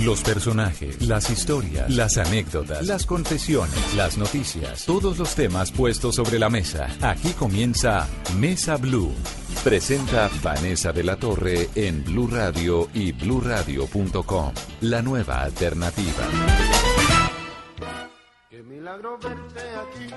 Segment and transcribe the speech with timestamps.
[0.00, 6.38] Los personajes, las historias, las anécdotas, las confesiones, las noticias, todos los temas puestos sobre
[6.38, 6.88] la mesa.
[7.00, 9.14] Aquí comienza Mesa Blue.
[9.62, 14.52] Presenta Vanessa de la Torre en Blue Radio y bluradio.com.
[14.80, 16.28] La nueva alternativa.
[18.50, 20.14] Qué milagro verte aquí.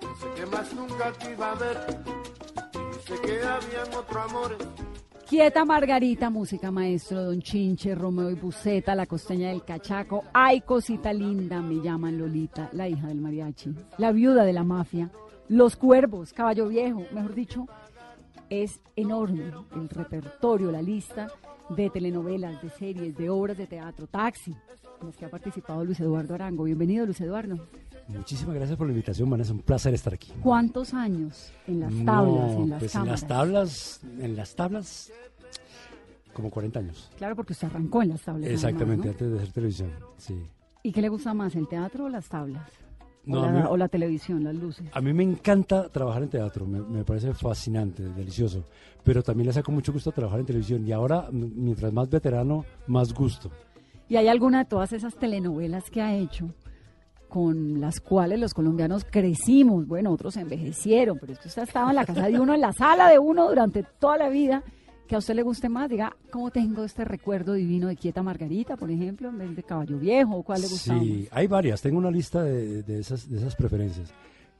[0.00, 2.04] Pensé que más nunca te iba a ver.
[3.22, 3.40] Que.
[5.34, 11.12] Quieta Margarita, música maestro, Don Chinche, Romeo y Buceta, La Costeña del Cachaco, Ay Cosita
[11.12, 15.10] Linda, me llaman Lolita, la hija del mariachi, la viuda de la mafia,
[15.48, 17.66] Los Cuervos, Caballo Viejo, mejor dicho,
[18.48, 21.26] es enorme el repertorio, la lista
[21.68, 24.52] de telenovelas, de series, de obras de teatro, taxi,
[25.00, 26.62] en las que ha participado Luis Eduardo Arango.
[26.62, 27.58] Bienvenido, Luis Eduardo.
[28.08, 29.52] Muchísimas gracias por la invitación, Vanessa.
[29.52, 30.30] Es un placer estar aquí.
[30.42, 35.12] ¿Cuántos años en las tablas, No, en las pues en las tablas, en las tablas,
[36.34, 37.10] como 40 años.
[37.16, 38.50] Claro, porque usted arrancó en las tablas.
[38.50, 39.12] Exactamente, ¿no?
[39.12, 39.90] antes de hacer televisión.
[40.18, 40.36] Sí.
[40.82, 42.70] ¿Y qué le gusta más, el teatro o las tablas?
[43.24, 44.86] No, o, la, mí- o la televisión, las luces.
[44.92, 48.64] A mí me encanta trabajar en teatro, me, me parece fascinante, delicioso.
[49.02, 50.86] Pero también le saco mucho gusto trabajar en televisión.
[50.86, 53.50] Y ahora, mientras más veterano, más gusto.
[54.10, 56.50] ¿Y hay alguna de todas esas telenovelas que ha hecho
[57.28, 59.86] con las cuales los colombianos crecimos?
[59.86, 62.72] Bueno, otros envejecieron, pero es que usted estaba en la casa de uno, en la
[62.72, 64.62] sala de uno durante toda la vida.
[65.06, 68.76] Que a usted le guste más, diga, ¿cómo tengo este recuerdo divino de Quieta Margarita,
[68.76, 70.42] por ejemplo, en vez de Caballo Viejo?
[70.42, 71.82] ¿Cuál le gusta Sí, hay varias.
[71.82, 74.12] Tengo una lista de, de esas, de esas preferencias.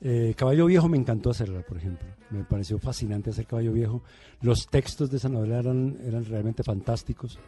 [0.02, 2.06] Eh, Caballo Viejo me encantó hacerla, por ejemplo.
[2.30, 4.02] Me pareció fascinante hacer Caballo Viejo.
[4.42, 7.38] Los textos de esa novela eran, eran realmente fantásticos.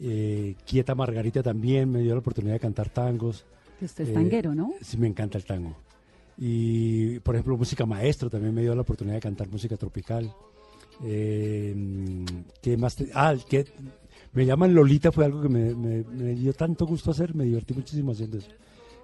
[0.00, 3.44] Eh, Quieta Margarita también me dio la oportunidad de cantar tangos.
[3.78, 4.72] Que usted es Eh, tanguero, ¿no?
[4.80, 5.76] Sí, me encanta el tango.
[6.38, 10.32] Y, por ejemplo, música maestro también me dio la oportunidad de cantar música tropical.
[11.02, 12.24] Eh,
[12.62, 12.96] ¿Qué más?
[12.96, 13.64] te- ah, el que
[14.32, 17.74] me llaman Lolita fue algo que me, me- me dio tanto gusto hacer, me divertí
[17.74, 18.50] muchísimo haciendo eso.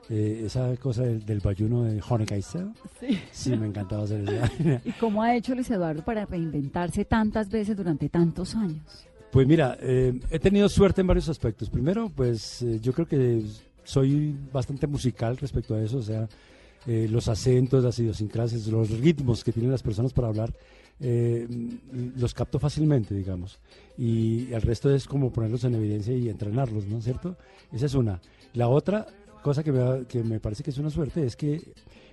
[0.09, 2.67] Eh, esa cosa del, del bayuno de Honeycaister,
[2.99, 3.19] Sí.
[3.31, 4.81] sí, me encantaba hacer eso.
[4.85, 8.83] ¿Y cómo ha hecho Luis Eduardo para reinventarse tantas veces durante tantos años?
[9.31, 11.71] Pues mira, eh, he tenido suerte en varios aspectos.
[11.71, 13.45] Primero, pues eh, yo creo que
[13.85, 16.29] soy bastante musical respecto a eso, o sea,
[16.87, 20.55] eh, los acentos, las idiosincrasias, los ritmos que tienen las personas para hablar,
[20.99, 21.47] eh,
[22.17, 23.59] los capto fácilmente, digamos.
[23.99, 27.37] Y el resto es como ponerlos en evidencia y entrenarlos, ¿no es cierto?
[27.73, 28.21] Esa es una.
[28.55, 29.07] La otra
[29.43, 31.61] cosa que me, que me parece que es una suerte es que,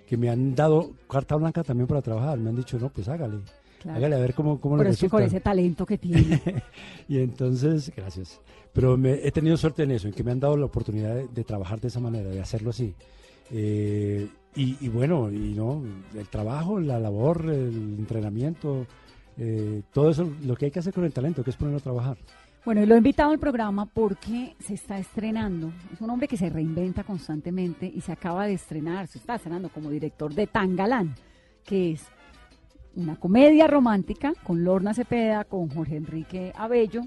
[0.05, 2.37] que me han dado carta blanca también para trabajar.
[2.37, 3.39] Me han dicho, no, pues hágale.
[3.81, 3.97] Claro.
[3.97, 6.41] Hágale a ver cómo, cómo le Pero es que con ese talento que tiene.
[7.07, 8.41] Y entonces, gracias.
[8.73, 11.27] Pero me, he tenido suerte en eso, en que me han dado la oportunidad de,
[11.27, 12.93] de trabajar de esa manera, de hacerlo así.
[13.51, 14.27] Eh,
[14.57, 15.83] y, y bueno, y no,
[16.15, 18.85] el trabajo, la labor, el entrenamiento,
[19.37, 21.81] eh, todo eso, lo que hay que hacer con el talento, que es ponerlo a
[21.81, 22.17] trabajar.
[22.65, 25.71] Bueno, y lo he invitado al programa porque se está estrenando.
[25.93, 29.69] Es un hombre que se reinventa constantemente y se acaba de estrenar, se está estrenando
[29.69, 31.15] como director de Tangalán,
[31.63, 32.05] que es
[32.95, 37.03] una comedia romántica con Lorna Cepeda, con Jorge Enrique Abello.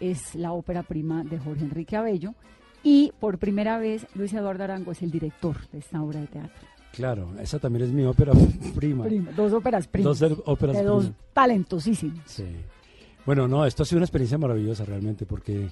[0.00, 2.34] Es la ópera prima de Jorge Enrique Abello.
[2.82, 6.73] Y por primera vez Luis Eduardo Arango es el director de esta obra de teatro.
[6.94, 8.32] Claro, esa también es mi ópera
[8.74, 9.04] prima.
[9.04, 10.18] Prima, dos óperas primas.
[10.18, 12.20] Dos er- óperas de dos talentosísimos.
[12.26, 12.44] Sí.
[13.26, 15.68] Bueno, no, esto ha sido una experiencia maravillosa realmente porque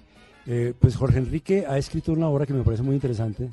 [0.47, 3.51] eh, pues Jorge Enrique ha escrito una obra que me parece muy interesante.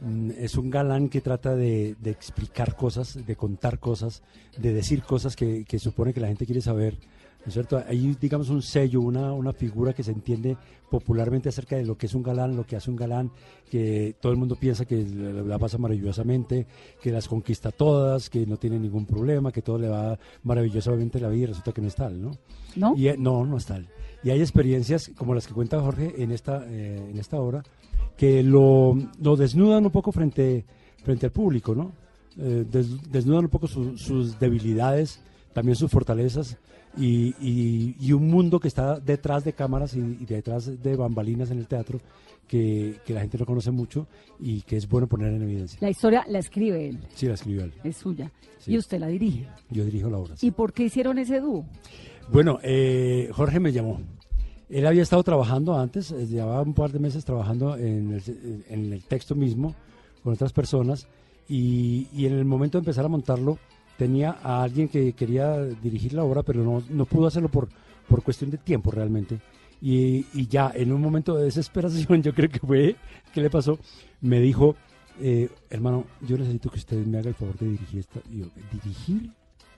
[0.00, 4.22] Mm, Es un galán que trata de, de explicar cosas, de contar cosas,
[4.56, 6.96] de decir cosas que, que supone que la gente quiere saber.
[7.44, 7.82] ¿No es cierto?
[7.86, 10.56] Hay, digamos, un sello, una, una figura que se entiende
[10.90, 13.30] popularmente acerca de lo que es un galán, lo que hace un galán,
[13.70, 16.66] que todo el mundo piensa que la la pasa maravillosamente,
[17.02, 21.28] que las conquista todas, que no tiene ningún problema, que todo le va maravillosamente la
[21.28, 22.30] vida y resulta que no es tal, ¿no?
[22.76, 22.94] ¿No?
[22.96, 23.88] Y, eh, no, no es tal.
[24.22, 27.62] Y hay experiencias como las que cuenta Jorge en esta, eh, en esta obra
[28.16, 30.64] que lo, lo desnudan un poco frente,
[31.02, 31.92] frente al público, ¿no?
[32.38, 35.20] Eh, des- desnudan un poco su- sus debilidades,
[35.52, 36.56] también sus fortalezas
[36.96, 41.50] y, y- y un mundo que está detrás de cámaras y, y detrás de bambalinas
[41.50, 42.00] en el teatro
[42.46, 44.06] que, que la gente no conoce mucho
[44.38, 45.78] y que es bueno poner en evidencia.
[45.80, 47.72] La historia la escribe él, Sí, la escribió él.
[47.82, 48.30] es suya.
[48.58, 48.72] Sí.
[48.72, 49.46] Y usted la dirige.
[49.70, 50.36] Yo dirijo la obra.
[50.36, 50.46] sí.
[50.48, 51.64] ¿Y por qué hicieron ese dúo?
[52.32, 54.00] Bueno, eh, Jorge me llamó.
[54.70, 58.92] Él había estado trabajando antes, eh, llevaba un par de meses trabajando en el, en
[58.92, 59.74] el texto mismo
[60.22, 61.06] con otras personas
[61.48, 63.58] y, y, en el momento de empezar a montarlo
[63.96, 67.68] tenía a alguien que quería dirigir la obra, pero no, no pudo hacerlo por,
[68.08, 69.40] por cuestión de tiempo realmente.
[69.80, 72.96] Y, y, ya en un momento de desesperación, yo creo que fue,
[73.32, 73.78] ¿qué le pasó?
[74.20, 74.76] Me dijo,
[75.20, 78.20] eh, hermano, yo necesito que usted me haga el favor de dirigir esta.
[78.30, 79.30] Y yo, ¿dirigir?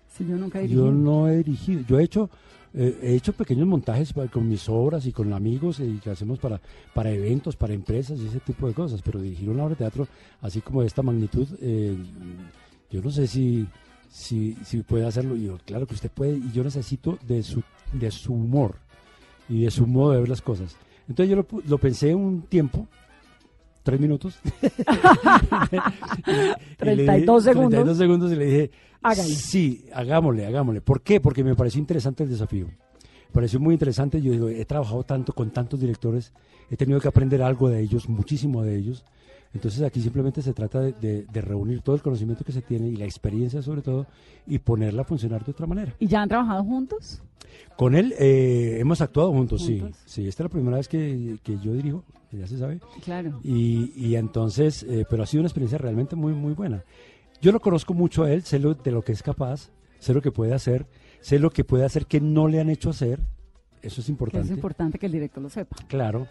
[0.09, 1.83] Sí, yo nunca he Yo no he dirigido.
[1.87, 2.31] Yo he hecho
[2.79, 6.61] eh, he hecho pequeños montajes con mis obras y con amigos y que hacemos para,
[6.93, 10.07] para eventos, para empresas y ese tipo de cosas, pero dirigir una obra de teatro
[10.43, 11.97] así como de esta magnitud, eh,
[12.91, 13.67] yo no sé si,
[14.17, 15.37] si, si puede hacerlo.
[15.37, 18.77] yo, claro que usted puede, y yo necesito de su, de su humor
[19.49, 20.77] y de su modo de ver las cosas.
[21.07, 22.89] Entonces yo lo, lo pensé un tiempo,
[23.83, 24.39] tres minutos.
[26.79, 27.71] 32 segundos.
[27.71, 28.71] 32 segundos y le dije,
[29.15, 30.81] sí, hagámosle, hagámosle.
[30.81, 31.21] ¿Por qué?
[31.21, 32.67] Porque me pareció interesante el desafío.
[32.67, 34.23] Me pareció muy interesante.
[34.23, 36.33] Yo digo, he trabajado tanto con tantos directores,
[36.71, 39.05] he tenido que aprender algo de ellos, muchísimo de ellos.
[39.57, 43.07] Entonces aquí simplemente se trata de, reunir todo el conocimiento que se tiene y la
[43.07, 44.07] experiencia sobre todo
[44.47, 45.95] y ponerla a funcionar de otra manera.
[45.99, 47.23] ¿Y ya han trabajado juntos?
[47.77, 49.83] Con él eh, hemos actuado juntos, sí.
[50.05, 52.81] Sí, esta es la primera vez que, yo dirijo, ya se sabe.
[53.03, 53.41] Claro.
[53.43, 56.85] Y, y entonces, eh, pero ha sido una experiencia realmente muy, muy buena.
[57.41, 60.21] Yo lo conozco mucho a él, sé lo, de lo que es capaz, sé lo
[60.21, 60.87] que puede hacer,
[61.21, 63.21] sé lo que puede hacer que no le han hecho hacer.
[63.81, 64.49] Eso es importante.
[64.49, 65.77] es importante que el director lo sepa.
[65.89, 66.27] Claro.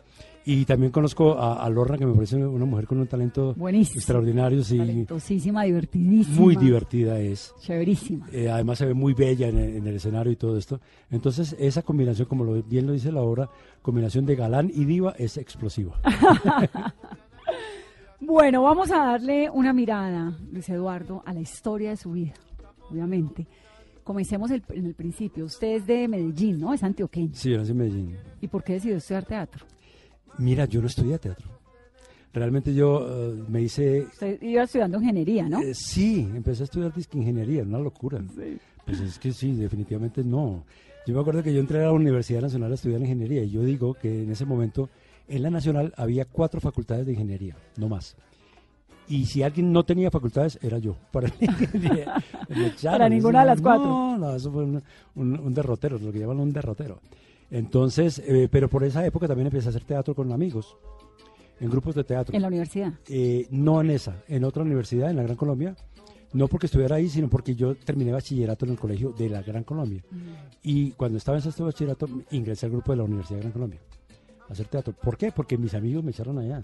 [0.48, 4.64] Y también conozco a, Lorna, que me parece una mujer con un talento extraordinario.
[4.64, 4.78] Sí.
[4.78, 6.40] Talentosísima, divertidísima.
[6.40, 7.54] Muy divertida es.
[7.62, 8.28] Chéverísima.
[8.32, 10.80] Eh, además se ve muy bella en el, escenario y todo esto.
[11.10, 13.50] Entonces, esa combinación, como lo, bien lo dice la obra,
[13.82, 16.00] combinación de galán y diva es explosiva.
[18.18, 22.34] Bueno, vamos a darle una mirada, Luis Eduardo, a la historia de su vida,
[22.90, 23.46] obviamente.
[24.04, 25.46] Comencemos en el principio.
[25.46, 26.74] Usted es de Medellín, ¿no?
[26.74, 27.32] Es antioqueño.
[27.34, 28.18] Sí, yo nací en Medellín.
[28.42, 29.66] ¿Y por qué decidió estudiar teatro?
[30.38, 31.48] Mira, yo no estudié teatro.
[32.34, 34.02] Realmente yo eh, me hice...
[34.02, 35.62] Usted iba estudiando ingeniería, ¿no?
[35.62, 38.20] Eh, sí, empecé a estudiar ingeniería, una locura.
[38.36, 38.58] Sí.
[38.86, 40.64] Pues es que sí, definitivamente no.
[41.08, 43.64] Yo me acuerdo que yo entré a la Universidad Nacional a estudiar ingeniería y yo
[43.64, 44.90] digo que en ese momento
[45.28, 48.16] en la Nacional había cuatro facultades de ingeniería, no más.
[49.08, 50.96] Y si alguien no tenía facultades, era yo.
[51.12, 51.32] Para,
[52.84, 53.86] para ninguna de las cuatro.
[53.86, 57.00] No, no, eso fue un, derrotero, lo que llaman un derrotero.
[57.56, 60.78] Entonces, eh, pero por esa época también empecé a hacer teatro con amigos,
[61.60, 62.36] en grupos de teatro.
[62.36, 62.94] ¿En la universidad?
[63.08, 65.76] Eh, no en esa, en otra universidad, en la Gran Colombia.
[66.34, 69.64] No porque estuviera ahí, sino porque yo terminé bachillerato en el colegio de la Gran
[69.64, 70.04] Colombia.
[70.12, 70.18] Mm.
[70.64, 73.80] Y cuando estaba en este bachillerato, ingresé al grupo de la Universidad de Gran Colombia
[74.50, 74.94] hacer teatro.
[74.94, 75.32] ¿Por qué?
[75.32, 76.62] Porque mis amigos me echaron allá.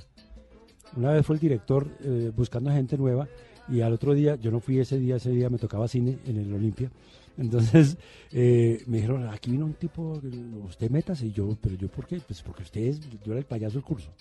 [0.95, 3.27] Una vez fue el director eh, buscando gente nueva
[3.69, 6.37] y al otro día, yo no fui ese día, ese día me tocaba cine en
[6.37, 6.91] el Olimpia.
[7.37, 7.97] Entonces
[8.31, 10.19] eh, me dijeron, aquí vino un tipo,
[10.67, 12.19] usted metas y yo, pero yo ¿por qué?
[12.19, 14.11] Pues porque usted es, yo era el payaso del curso.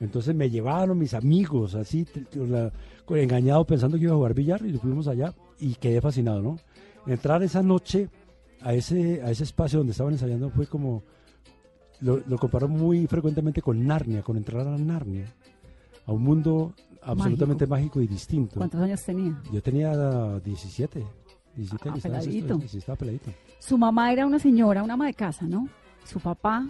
[0.00, 2.06] Entonces me llevaron mis amigos, así,
[3.08, 6.58] engañado pensando que iba a jugar billar y fuimos allá y quedé fascinado, ¿no?
[7.06, 8.08] Entrar esa noche
[8.62, 11.04] a ese, a ese espacio donde estaban ensayando fue como,
[12.00, 15.26] lo, lo comparo muy frecuentemente con Narnia, con entrar a Narnia,
[16.06, 18.56] a un mundo absolutamente mágico, y distinto.
[18.56, 19.40] ¿Cuántos años tenía?
[19.52, 21.04] Yo tenía 17.
[21.56, 22.60] 17 ah, peladito.
[22.66, 23.30] Sí, estaba peladito.
[23.58, 25.68] Su mamá era una señora, una ama de casa, ¿no?
[26.04, 26.66] Su papá.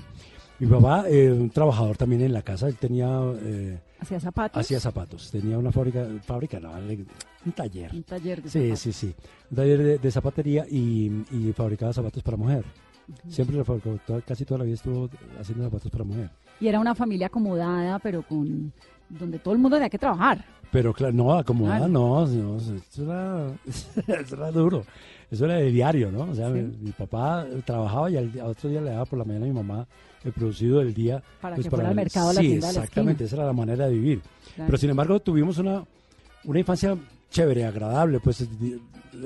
[0.59, 3.09] Mi papá, eh, un trabajador también en la casa, él tenía...
[3.43, 4.61] Eh, ¿Hacía zapatos?
[4.61, 7.93] Hacía zapatos, tenía una fábrica, fábrica no, un taller.
[7.95, 8.79] Un taller de Sí, zapatos.
[8.81, 9.15] sí, sí.
[9.51, 12.65] Un taller de, zapatería y, y fabricaba zapatos para mujer.
[13.29, 13.63] Siempre
[14.27, 15.09] casi toda la vida estuvo
[15.41, 16.31] haciendo zapatos para mujer.
[16.61, 18.73] Y era una familia acomodada, pero con
[19.19, 20.45] donde todo el mundo tenía que trabajar.
[20.71, 24.85] Pero claro, no, acomodada no, eso, era, duro.
[25.31, 26.31] Eso era de diario, ¿no?
[26.31, 29.49] O sea, mi, papá trabajaba y al, otro día le daba por la mañana a
[29.49, 29.87] mi mamá
[30.25, 31.23] el producido del día.
[31.41, 34.23] Para pues, que fuera al mercado la Sí, exactamente, esa era la manera de vivir.
[34.57, 35.85] Pero sin embargo tuvimos una,
[36.45, 36.97] una infancia
[37.31, 38.47] chévere, agradable, pues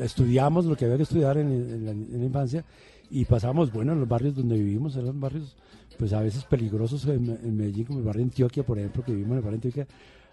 [0.00, 2.64] estudiamos lo que había que estudiar en la infancia
[3.10, 5.56] y pasábamos, bueno, en los barrios donde vivimos, eran barrios,
[5.98, 9.32] pues a veces peligrosos en, Medellín, como el barrio de Antioquia, por ejemplo, que vivimos
[9.32, 9.86] en el barrio de Antioquia.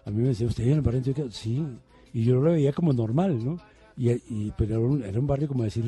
[0.04, 1.32] A mí me decía, ¿usted vive en el barrio de Antioquia?
[1.32, 1.64] Sí,
[2.12, 3.58] y yo lo veía como normal, ¿no?
[3.96, 5.84] Y, y pero era un, era un, barrio como decir,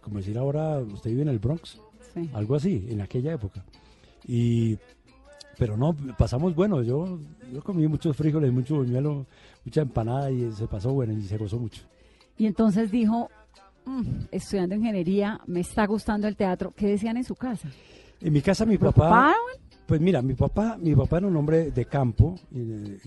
[0.00, 1.80] como decir ahora, usted vive en el Bronx,
[2.32, 3.64] algo así, en aquella época.
[4.26, 4.78] Y,
[5.58, 7.18] pero no, pasamos bueno, yo,
[7.52, 9.26] yo comí muchos frijoles, mucho buñuelo,
[9.64, 11.82] mucha empanada y se pasó bueno y se gozó mucho.
[12.36, 13.30] Y entonces dijo,
[13.86, 16.72] Mm, estudiando ingeniería, me está gustando el teatro.
[16.74, 17.68] ¿Qué decían en su casa?
[18.24, 19.34] En mi casa mi papá...
[19.86, 22.36] Pues mira, mi papá, mi papá era un hombre de campo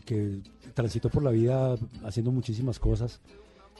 [0.05, 0.41] que
[0.75, 3.19] transitó por la vida haciendo muchísimas cosas,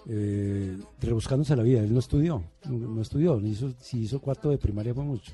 [0.07, 1.81] eh, rebuscándose la vida.
[1.81, 5.31] Él no estudió, no, estudió, hizo, si hizo cuarto de primaria fue mucho.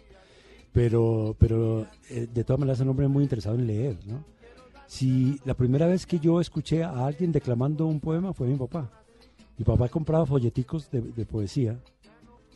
[0.73, 4.25] pero, pero eh, de todas maneras es un hombre muy interesado en leer, ¿no?
[4.85, 8.91] Si la primera vez que yo escuché a alguien declamando un poema fue mi papá.
[9.57, 11.79] Mi papá compraba folleticos de, de poesía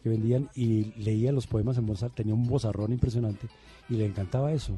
[0.03, 3.47] que vendían y leía los poemas en voz alta, tenía un bozarrón impresionante
[3.89, 4.77] y le encantaba eso.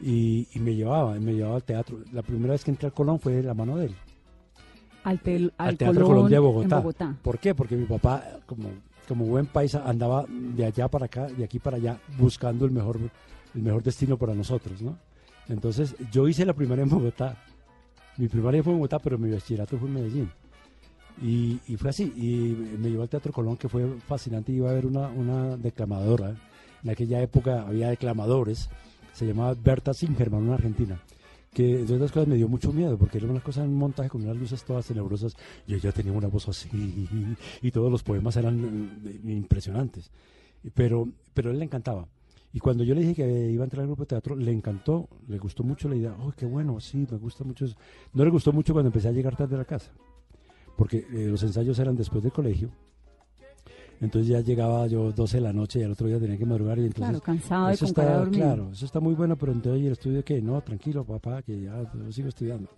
[0.00, 1.98] Y, y me llevaba, me llevaba al teatro.
[2.12, 3.94] La primera vez que entré al Colón fue de la mano de él.
[5.04, 6.76] Al, tel- al al Teatro Colón Colón de Bogotá.
[6.78, 7.16] Bogotá.
[7.22, 7.54] ¿Por qué?
[7.54, 8.70] Porque mi papá, como,
[9.06, 12.98] como buen paisa, andaba de allá para acá, de aquí para allá, buscando el mejor,
[13.54, 14.96] el mejor destino para nosotros, ¿no?
[15.48, 17.36] Entonces, yo hice la primera en Bogotá.
[18.16, 20.30] Mi primaria fue en Bogotá, pero mi bachillerato fue en Medellín.
[21.22, 24.74] Y, y fue así, y me llevó al Teatro Colón, que fue fascinante, iba a
[24.74, 26.34] ver una, una declamadora.
[26.82, 28.68] En aquella época había declamadores,
[29.12, 31.00] se llamaba Berta Singerman, una argentina
[31.54, 34.10] que entre otras cosas me dio mucho miedo porque era una cosa en un montaje
[34.10, 35.36] con unas luces todas tenebrosas.
[35.66, 36.68] Y ella tenía una voz así
[37.62, 40.10] y todos los poemas eran eh, impresionantes.
[40.74, 42.08] Pero pero a él le encantaba.
[42.52, 45.08] Y cuando yo le dije que iba a entrar al grupo de teatro le encantó
[45.28, 46.16] le gustó mucho la idea.
[46.20, 47.76] Oh qué bueno sí me gusta mucho eso".
[48.12, 49.92] no le gustó mucho cuando empecé a llegar tarde a la casa
[50.76, 52.70] porque eh, los ensayos eran después del colegio
[54.00, 56.78] entonces ya llegaba yo 12 de la noche y al otro día tenía que madrugar
[56.78, 59.86] y entonces Claro, cansado eso cara está, claro, eso está muy bueno, pero entonces ¿y
[59.86, 60.42] el estudio qué?
[60.42, 62.68] No, tranquilo, papá, que ya sigo estudiando.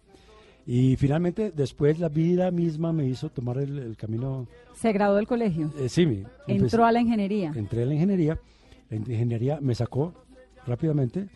[0.69, 4.47] Y finalmente, después la vida misma me hizo tomar el, el camino.
[4.75, 5.71] Se graduó del colegio.
[5.79, 7.53] eh, sí, me- empecé- Entró a la ingeniería.
[7.55, 8.39] entré a la ingeniería.
[8.91, 10.13] La ingeniería me sacó
[10.67, 11.29] rápidamente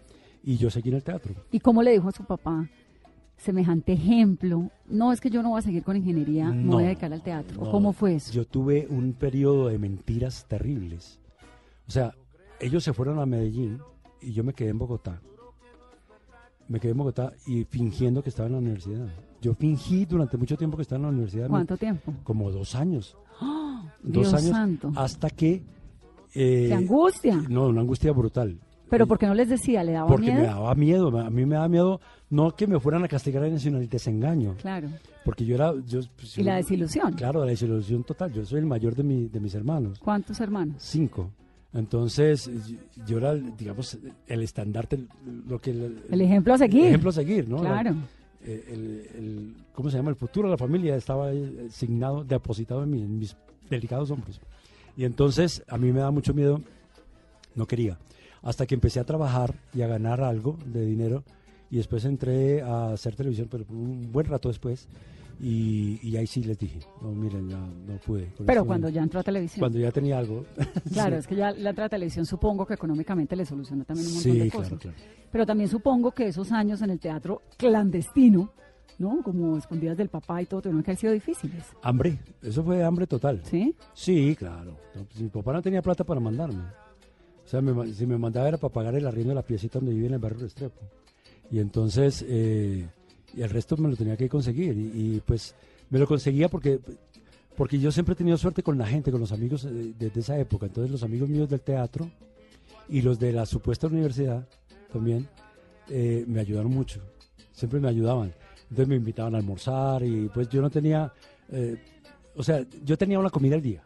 [0.42, 1.32] y yo seguí en el teatro.
[1.52, 2.68] ¿Y cómo le dijo a su papá
[3.40, 4.70] semejante ejemplo?
[4.88, 7.12] No, es que yo no voy a seguir con ingeniería, me No, voy a dedicar
[7.12, 7.60] al teatro.
[7.60, 8.32] ¿O no, ¿Cómo fue eso?
[8.32, 11.18] Yo tuve un periodo de mentiras terribles.
[11.88, 12.14] O sea,
[12.60, 13.78] ellos se fueron a Medellín
[14.20, 15.20] y yo me quedé en Bogotá.
[16.68, 19.08] Me quedé en Bogotá y fingiendo que estaba en la universidad.
[19.40, 21.48] Yo fingí durante mucho tiempo que estaba en la universidad.
[21.48, 22.12] ¿Cuánto tiempo?
[22.22, 23.16] Como dos años.
[24.02, 24.92] Dios dos años santo.
[24.96, 25.62] hasta que...
[26.34, 27.42] eh, ¡Qué angustia!
[27.48, 28.58] No, una angustia brutal.
[28.90, 29.82] Pero Y- ¿por qué no les decía?
[29.84, 30.40] ¿Le daba Porque miedo?
[30.40, 31.18] me daba miedo.
[31.18, 34.56] A mí me daba miedo no que me fueran a castigar en el desengaño.
[34.60, 34.88] Claro.
[35.24, 35.72] Porque yo era...
[35.86, 37.12] Yo, pues, ¿Y la desilusión?
[37.14, 38.32] Claro, la desilusión total.
[38.32, 39.98] Yo soy el mayor de, mi- de mis hermanos.
[40.00, 40.76] ¿Cuántos hermanos?
[40.80, 41.30] Cinco.
[41.72, 42.50] Entonces,
[43.06, 44.98] yo, era, digamos, el estandarte,
[45.48, 45.70] lo que...
[46.10, 46.80] El ejemplo a seguir.
[46.82, 47.58] El ejemplo a seguir, ¿no?
[47.60, 47.90] Claro.
[47.90, 47.96] La-
[48.42, 50.10] eh, el, el- ¿Cómo se llama?
[50.10, 51.30] El futuro de la familia estaba
[51.68, 53.36] asignado, depositado en, mi- en mis
[53.68, 54.40] delicados hombros.
[54.96, 56.60] Y entonces, a mí me da mucho miedo,
[57.54, 57.96] no quería.
[58.42, 61.24] Hasta que empecé a trabajar y a ganar algo de dinero.
[61.70, 64.88] Y después entré a hacer televisión, pero un buen rato después.
[65.42, 68.30] Y, y ahí sí les dije, no, miren, ya no pude.
[68.38, 68.92] Pero esto cuando no".
[68.94, 69.60] ya entró a televisión.
[69.60, 70.44] Cuando ya tenía algo.
[70.92, 71.20] Claro, Sí.
[71.20, 74.32] es que ya la entrada a televisión supongo que económicamente le soluciona también un montón
[74.32, 74.78] Sí, de claro, cosas.
[74.80, 74.96] claro.
[75.32, 78.52] Pero también supongo que esos años en el teatro clandestino,
[78.98, 79.22] ¿no?
[79.22, 81.64] Como escondidas del papá y todo, tuvieron que haber sido difíciles.
[81.82, 83.40] Hambre, eso fue hambre total.
[83.44, 83.74] ¿Sí?
[83.94, 84.76] Sí, claro.
[84.92, 86.64] Pues, mi papá no tenía plata para mandarme.
[87.50, 89.92] O sea, me si me mandaba era para pagar el arriendo de la piecita donde
[89.92, 90.82] vivía en el barrio Restrepo.
[91.50, 92.86] Y entonces, eh,
[93.34, 94.78] y el resto me lo tenía que conseguir.
[94.78, 95.56] Y, y, pues
[95.88, 96.78] me lo conseguía porque,
[97.56, 100.38] porque yo siempre he tenido suerte con la gente, con los amigos eh, desde esa
[100.38, 100.66] época.
[100.66, 102.08] Entonces los amigos míos del teatro
[102.88, 104.46] y los de la supuesta universidad
[104.92, 105.26] también
[105.88, 107.00] eh, me ayudaron mucho.
[107.50, 108.32] Siempre me ayudaban.
[108.62, 111.12] Entonces me invitaban a almorzar y pues yo no tenía...
[111.48, 111.76] eh,
[112.36, 113.82] o sea, yo tenía una comida al día,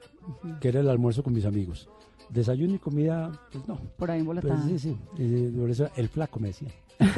[0.61, 1.89] que era el almuerzo con mis amigos.
[2.35, 3.77] Desayuno y comida, pues no.
[3.97, 4.61] Por ahí en Pues, Bogotá.
[4.67, 4.97] sí, sí.
[5.17, 6.69] Y por eso el flaco me decía.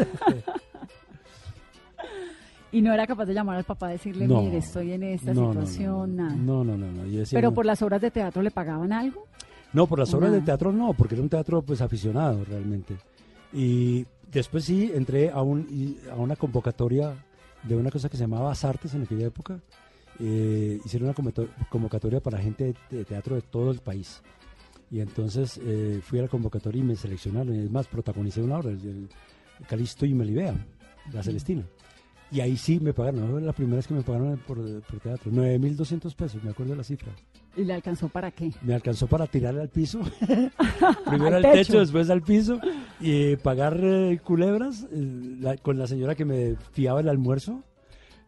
[2.73, 4.43] Y no era capaz de llamar al papá y decirle, No.
[4.43, 6.37] mire, estoy en esta No, situación, no, nada.
[6.37, 6.91] No, no, no.
[6.93, 9.25] no, yo decía, Pero por las obras de teatro le pagaban algo.
[9.73, 10.41] No, por las obras Nada.
[10.41, 12.97] de teatro no, porque era un teatro pues aficionado realmente.
[13.53, 17.15] Y después sí entré a, un, a una convocatoria
[17.63, 19.59] de una cosa que se llamaba Artes en aquella época.
[20.19, 24.21] Eh, hicieron una convocato- convocatoria para gente de teatro de todo el país.
[24.91, 27.55] Y entonces eh, fui a la convocatoria y me seleccionaron.
[27.55, 29.09] Y es más, protagonicé una obra, el, el
[29.69, 30.55] Calisto y Melibea,
[31.13, 31.65] la Celestina.
[32.31, 33.39] Y ahí sí me pagaron, ¿no?
[33.41, 35.31] la primera vez que me pagaron por, por teatro.
[35.31, 37.13] 9.200 pesos, me acuerdo de la cifra.
[37.57, 38.51] ¿Y le alcanzó para qué?
[38.63, 40.01] Me alcanzó para tirarle al piso.
[41.07, 41.55] Primero Al techo.
[41.73, 41.79] techo.
[41.81, 42.59] después al piso.
[43.01, 47.63] Y eh, pagar eh, culebras eh, la- con la señora que me fiaba el almuerzo,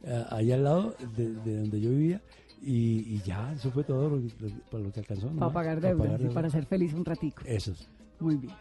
[0.05, 2.23] eh, ahí al lado de, de donde yo vivía.
[2.63, 5.29] Y, y ya, eso fue todo lo, lo- para lo que alcanzó.
[5.29, 7.43] Para pagar para deudas pagar y para ser feliz un ratico.
[7.47, 7.73] Eso.
[7.73, 7.89] es.
[8.21, 8.53] Muy bien.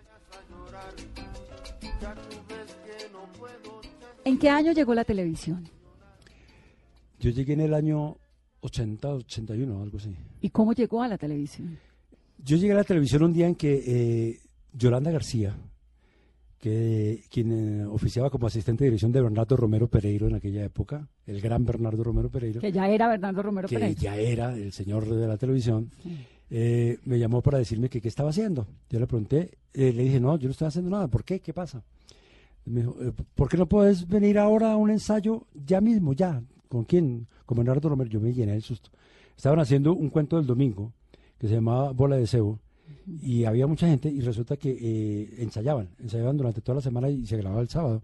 [4.23, 5.67] ¿En qué año llegó la televisión?
[7.19, 8.17] Yo llegué en el año
[8.61, 10.15] 80, 81, algo así.
[10.41, 11.77] ¿Y cómo llegó a la televisión?
[12.43, 13.83] Yo llegué a la televisión un día en que
[14.31, 14.39] eh,
[14.73, 15.55] Yolanda García,
[16.59, 21.07] que quien eh, oficiaba como asistente de dirección de Bernardo Romero Pereiro en aquella época,
[21.25, 23.99] el gran Bernardo Romero Pereiro, Que ya era Bernardo Romero que Pereira.
[23.99, 25.89] ya era el señor de la televisión,
[26.49, 28.65] eh, me llamó para decirme que qué estaba haciendo.
[28.89, 31.07] Yo le pregunté, eh, le dije, no, yo no estoy haciendo nada.
[31.07, 31.39] ¿Por qué?
[31.41, 31.83] ¿Qué pasa?
[32.65, 36.41] Me dijo, eh, ¿por qué no puedes venir ahora a un ensayo ya mismo, ya?
[36.69, 37.27] ¿Con quién?
[37.45, 38.09] Con Bernardo Romero.
[38.09, 38.89] Yo me llené el susto.
[39.35, 40.93] Estaban haciendo un cuento del domingo
[41.37, 42.59] que se llamaba Bola de Cebo
[43.21, 47.25] y había mucha gente y resulta que eh, ensayaban, ensayaban durante toda la semana y
[47.25, 48.01] se grababa el sábado.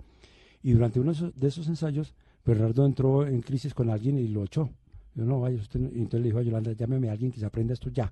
[0.62, 2.14] Y durante uno de esos, de esos ensayos,
[2.46, 4.70] Bernardo entró en crisis con alguien y lo echó.
[5.16, 5.90] Yo no, vaya, usted no".
[5.90, 8.12] Y entonces le dijo a Yolanda, llámeme a alguien que se aprenda esto ya.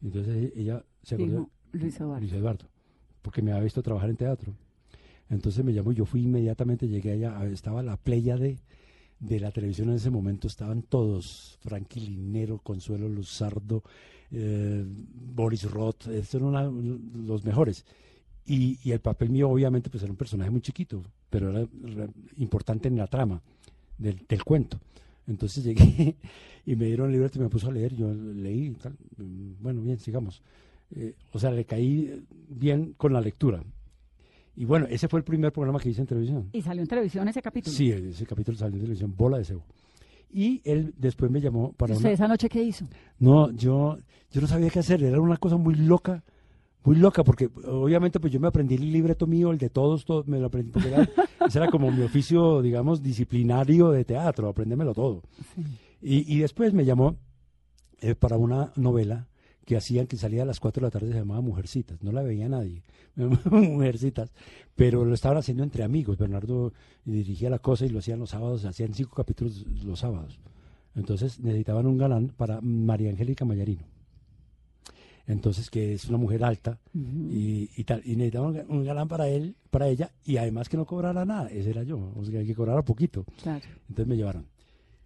[0.00, 2.20] Y entonces e- ella se acordó, Luis Eduardo.
[2.20, 2.66] Luis Eduardo,
[3.22, 4.54] porque me había visto trabajar en teatro.
[5.30, 8.58] Entonces me llamó y yo fui inmediatamente, llegué allá, estaba la playa de,
[9.20, 13.82] de la televisión en ese momento, estaban todos, Frankie Linero, Consuelo Luzardo,
[14.30, 17.84] eh, Boris Roth, estos eran los mejores.
[18.46, 21.66] Y, y el papel mío obviamente pues era un personaje muy chiquito, pero era,
[22.36, 23.40] importante en la trama
[23.98, 24.78] del, del cuento.
[25.26, 26.16] Entonces llegué
[26.66, 28.92] y me dieron el libreto y me puso a leer, yo leí y tal.
[29.16, 30.42] Mm, Bueno, bien, sigamos.
[30.94, 33.62] Eh, o sea, le caí bien con la lectura.
[34.56, 36.48] Y bueno, ese fue el primer programa que hice en televisión.
[36.52, 37.74] Y salió en televisión ese capítulo.
[37.74, 39.64] Sí, ese capítulo salió en televisión, Bola de Cebo.
[40.34, 42.14] Y él después me llamó para ¿Usted una...
[42.14, 42.86] esa noche qué hizo?
[43.20, 43.98] No, yo,
[44.32, 46.24] yo no sabía qué hacer, era una cosa muy loca,
[46.82, 50.24] muy loca, porque obviamente pues yo me aprendí el libreto mío, el de todos, todo,
[50.26, 51.08] me lo aprendí, porque era,
[51.46, 55.22] ese era como mi oficio, digamos, disciplinario de teatro, aprendérmelo todo.
[56.02, 57.16] Y, y después me llamó
[58.00, 59.28] eh, para una novela
[59.64, 62.22] que hacían que salía a las 4 de la tarde, se llamaba Mujercitas, no la
[62.22, 62.82] veía nadie,
[63.16, 64.32] Mujercitas,
[64.76, 66.72] pero lo estaban haciendo entre amigos, Bernardo
[67.04, 70.38] dirigía la cosa y lo hacían los sábados, hacían cinco capítulos los sábados.
[70.94, 73.82] Entonces necesitaban un galán para María Angélica Mayarino.
[75.26, 78.02] Entonces, que es una mujer alta y, y tal.
[78.04, 81.48] Y necesitaban un- un galán para él, para ella, y además que no cobrara nada.
[81.48, 82.12] Ese era yo.
[82.14, 83.24] O sea, que cobrara poquito.
[83.42, 83.64] Claro.
[83.88, 84.46] Entonces me llevaron.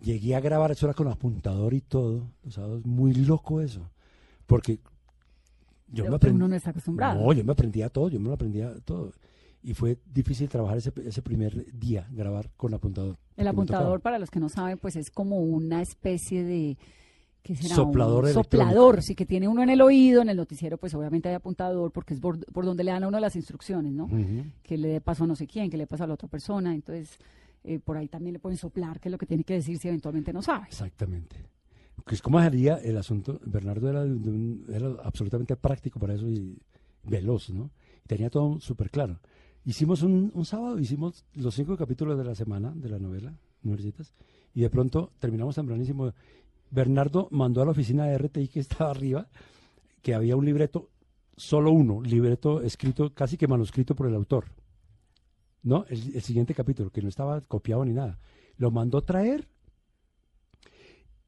[0.01, 2.27] Llegué a grabar, eso era con apuntador y todo.
[2.45, 3.89] Los sábados, muy loco eso.
[4.49, 4.81] Porque
[5.89, 6.37] yo Pero me aprendí.
[6.37, 7.21] uno no está acostumbrado.
[7.21, 9.13] No, yo me aprendía todo, yo me lo aprendía todo.
[9.63, 13.19] Y fue difícil trabajar ese, ese primer día, grabar con apuntador.
[13.37, 16.79] El apuntador, para los que no saben, pues es como una especie de...
[17.43, 17.75] ¿qué será?
[17.75, 18.33] Soplador Un.
[18.33, 21.93] Soplador, sí, que tiene uno en el oído, en el noticiero, pues obviamente hay apuntador,
[21.93, 24.09] porque es por, por donde le dan a uno las instrucciones, ¿no?
[24.63, 26.75] Que le dé paso a no sé quién, que le pasa a la otra persona,
[26.75, 27.19] entonces
[27.65, 29.89] eh, por ahí también le pueden soplar qué es lo que tiene que decir si
[29.89, 30.67] eventualmente no sabe.
[30.69, 31.37] Exactamente.
[32.23, 33.39] ¿Cómo sería el asunto?
[33.45, 36.57] Bernardo era, absolutamente práctico para eso y
[37.05, 37.71] veloz, ¿no?
[38.07, 39.21] Tenía todo súper claro.
[39.65, 44.15] Hicimos un, un sábado, hicimos los cinco capítulos de la semana de la novela, Mujercitas,
[44.55, 46.15] y de pronto terminamos tempranísimo.
[46.71, 49.29] Bernardo mandó a la oficina de RTI que estaba arriba,
[50.01, 50.89] que había un libreto,
[51.37, 54.47] solo uno, libreto escrito, casi que manuscrito por el autor.
[55.63, 55.85] ¿No?
[55.89, 58.19] El, el siguiente capítulo, que no estaba copiado ni nada.
[58.57, 59.47] Lo mandó traer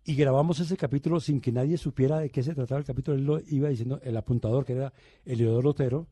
[0.04, 3.16] y grabamos ese capítulo sin que nadie supiera de qué se trataba el capítulo.
[3.16, 4.92] Él lo iba diciendo, el apuntador, que era
[5.24, 6.06] Eliodoro Otero,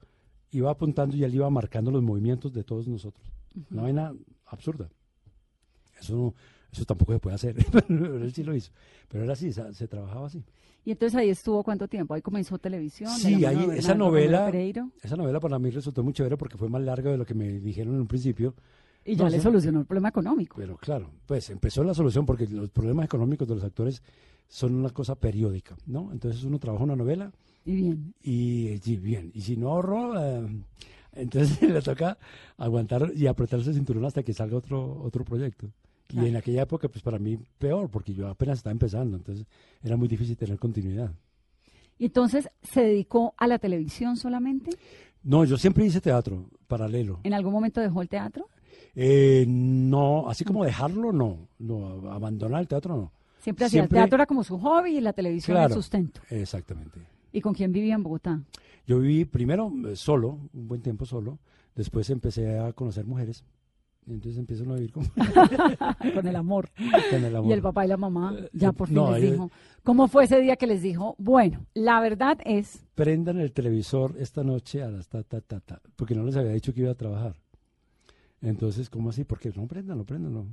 [0.50, 3.30] iba apuntando y él iba marcando los movimientos de todos nosotros.
[3.70, 4.14] Una vaina
[4.46, 4.88] absurda.
[6.00, 6.34] Eso no-
[6.70, 7.56] eso tampoco se puede hacer,
[7.88, 8.70] pero él sí lo hizo.
[9.08, 10.44] Pero era así, se, se trabajaba así.
[10.84, 13.10] Y entonces ahí estuvo cuánto tiempo, ahí comenzó televisión.
[13.10, 14.50] Sí, ahí, esa novela,
[15.02, 17.58] esa novela para mí resultó muy chévere porque fue más larga de lo que me
[17.58, 18.54] dijeron en un principio.
[19.08, 20.56] Y ya no, le solucionó el problema económico.
[20.58, 24.02] Pero claro, pues empezó la solución porque los problemas económicos de los actores
[24.48, 26.12] son una cosa periódica, ¿no?
[26.12, 27.32] Entonces uno trabaja una novela
[27.64, 30.46] Y bien, y, y bien, y si no ahorro, eh,
[31.12, 32.18] entonces le toca
[32.58, 35.70] aguantar y apretarse el cinturón hasta que salga otro, otro proyecto.
[36.06, 36.26] Claro.
[36.26, 39.46] Y en aquella época, pues para mí peor, porque yo apenas estaba empezando, entonces
[39.82, 41.12] era muy difícil tener continuidad.
[41.98, 44.70] y entonces se dedicó a la televisión solamente.
[45.22, 47.20] No, yo siempre hice teatro paralelo.
[47.24, 48.48] ¿En algún momento dejó el teatro?
[49.00, 53.12] Eh, no, así como dejarlo, no, no, abandonar el teatro, no.
[53.38, 55.68] Siempre hacía el teatro era como su hobby y la televisión Claro.
[55.68, 56.20] el sustento.
[56.30, 56.98] Exactamente.
[57.32, 58.40] ¿Y con quién vivía en Bogotá?
[58.88, 61.38] Yo viví primero eh, solo, un buen tiempo solo,
[61.76, 63.44] después empecé a conocer mujeres,
[64.04, 65.04] y entonces empiezo a vivir con,
[66.14, 66.68] con el amor.
[67.10, 67.50] con el amor.
[67.50, 69.48] Y el papá y la mamá ya por fin no, les dijo.
[69.84, 71.14] ¿Cómo fue ese día que les dijo?
[71.18, 75.80] Bueno, la verdad es, Prendan el televisor esta noche a las ta, ta, ta, ta,
[75.94, 77.36] porque no les había dicho que iba a trabajar.
[78.42, 79.24] Entonces, ¿cómo así?
[79.24, 79.98] Porque no prendan,
[80.32, 80.46] no.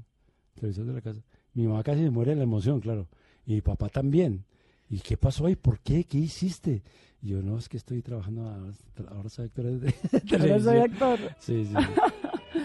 [0.56, 1.22] Televisor de la casa.
[1.54, 3.08] Mi mamá casi se muere de la emoción, claro.
[3.46, 4.44] Y mi papá también.
[4.90, 5.56] ¿Y qué pasó ahí?
[5.56, 6.04] ¿Por qué?
[6.04, 6.82] ¿Qué hiciste?
[7.22, 8.74] Y yo, no, es que estoy trabajando, ahora,
[9.10, 9.94] ahora soy actor de, de
[10.40, 11.20] ahora soy actor.
[11.40, 11.74] Sí, sí.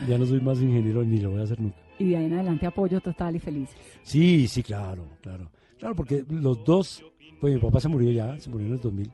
[0.09, 1.77] Ya no soy más ingeniero ni lo voy a hacer nunca.
[1.99, 3.71] Y de ahí en adelante apoyo total y feliz.
[4.03, 5.51] Sí, sí, claro, claro.
[5.79, 7.03] Claro, porque los dos,
[7.41, 9.11] pues mi papá se murió ya, se murió en el 2000,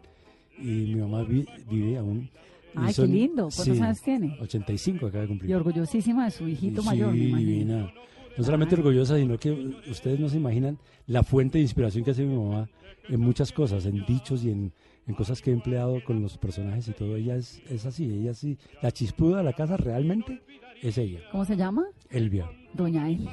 [0.59, 2.29] y mi mamá vi- vive aún.
[2.77, 3.49] Y Ay, qué lindo.
[3.55, 4.37] ¿Cuántos sí, años tiene?
[4.41, 5.51] 85 acaba de cumplir.
[5.51, 7.93] Y orgullosísima de su hijito Sí, mayor, me divina.
[8.37, 9.51] No solamente orgullosa, sino que
[9.91, 12.69] ustedes no se imaginan la fuente de inspiración que hace mi mamá
[13.09, 14.73] en muchas cosas, en dichos y en,
[15.07, 17.17] en cosas que he empleado con los personajes y todo.
[17.17, 18.59] Ella es, es así, ella sí.
[18.83, 20.43] La chispuda de la casa realmente
[20.83, 21.87] es ella, ¿Cómo se llama?
[22.11, 22.51] Elvia.
[22.75, 23.33] Doña Elia.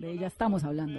[0.00, 0.98] De ella estamos hablando.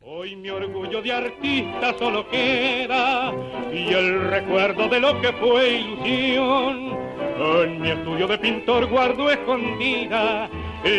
[0.00, 3.34] Hoy mi orgullo de artista solo queda
[3.70, 6.96] y el recuerdo de lo que fue ilusión.
[7.36, 10.48] En mi estudio de pintor guardo escondida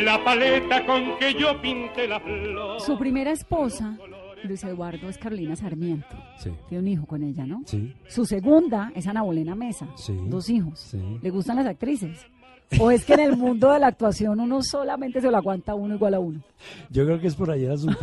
[0.04, 2.80] la paleta con que yo pinté la flor.
[2.80, 3.98] Su primera esposa,
[4.44, 6.16] Luis Eduardo, es Carolina Sarmiento.
[6.38, 7.64] Sí, Tiene un hijo con ella, ¿no?
[7.66, 9.88] sí, Su segunda es Ana Bolena Mesa.
[9.96, 10.16] Sí.
[10.28, 10.80] Dos hijos.
[10.80, 11.00] sí.
[11.24, 12.24] ¿Le gustan las actrices?
[12.80, 15.96] ¿O es que en el mundo de la actuación uno solamente se lo aguanta uno
[15.96, 16.42] igual a uno?
[16.90, 18.00] Yo creo que es por ahí el asunto.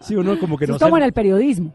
[0.00, 1.72] Sí, uno como que no es como en el periodismo.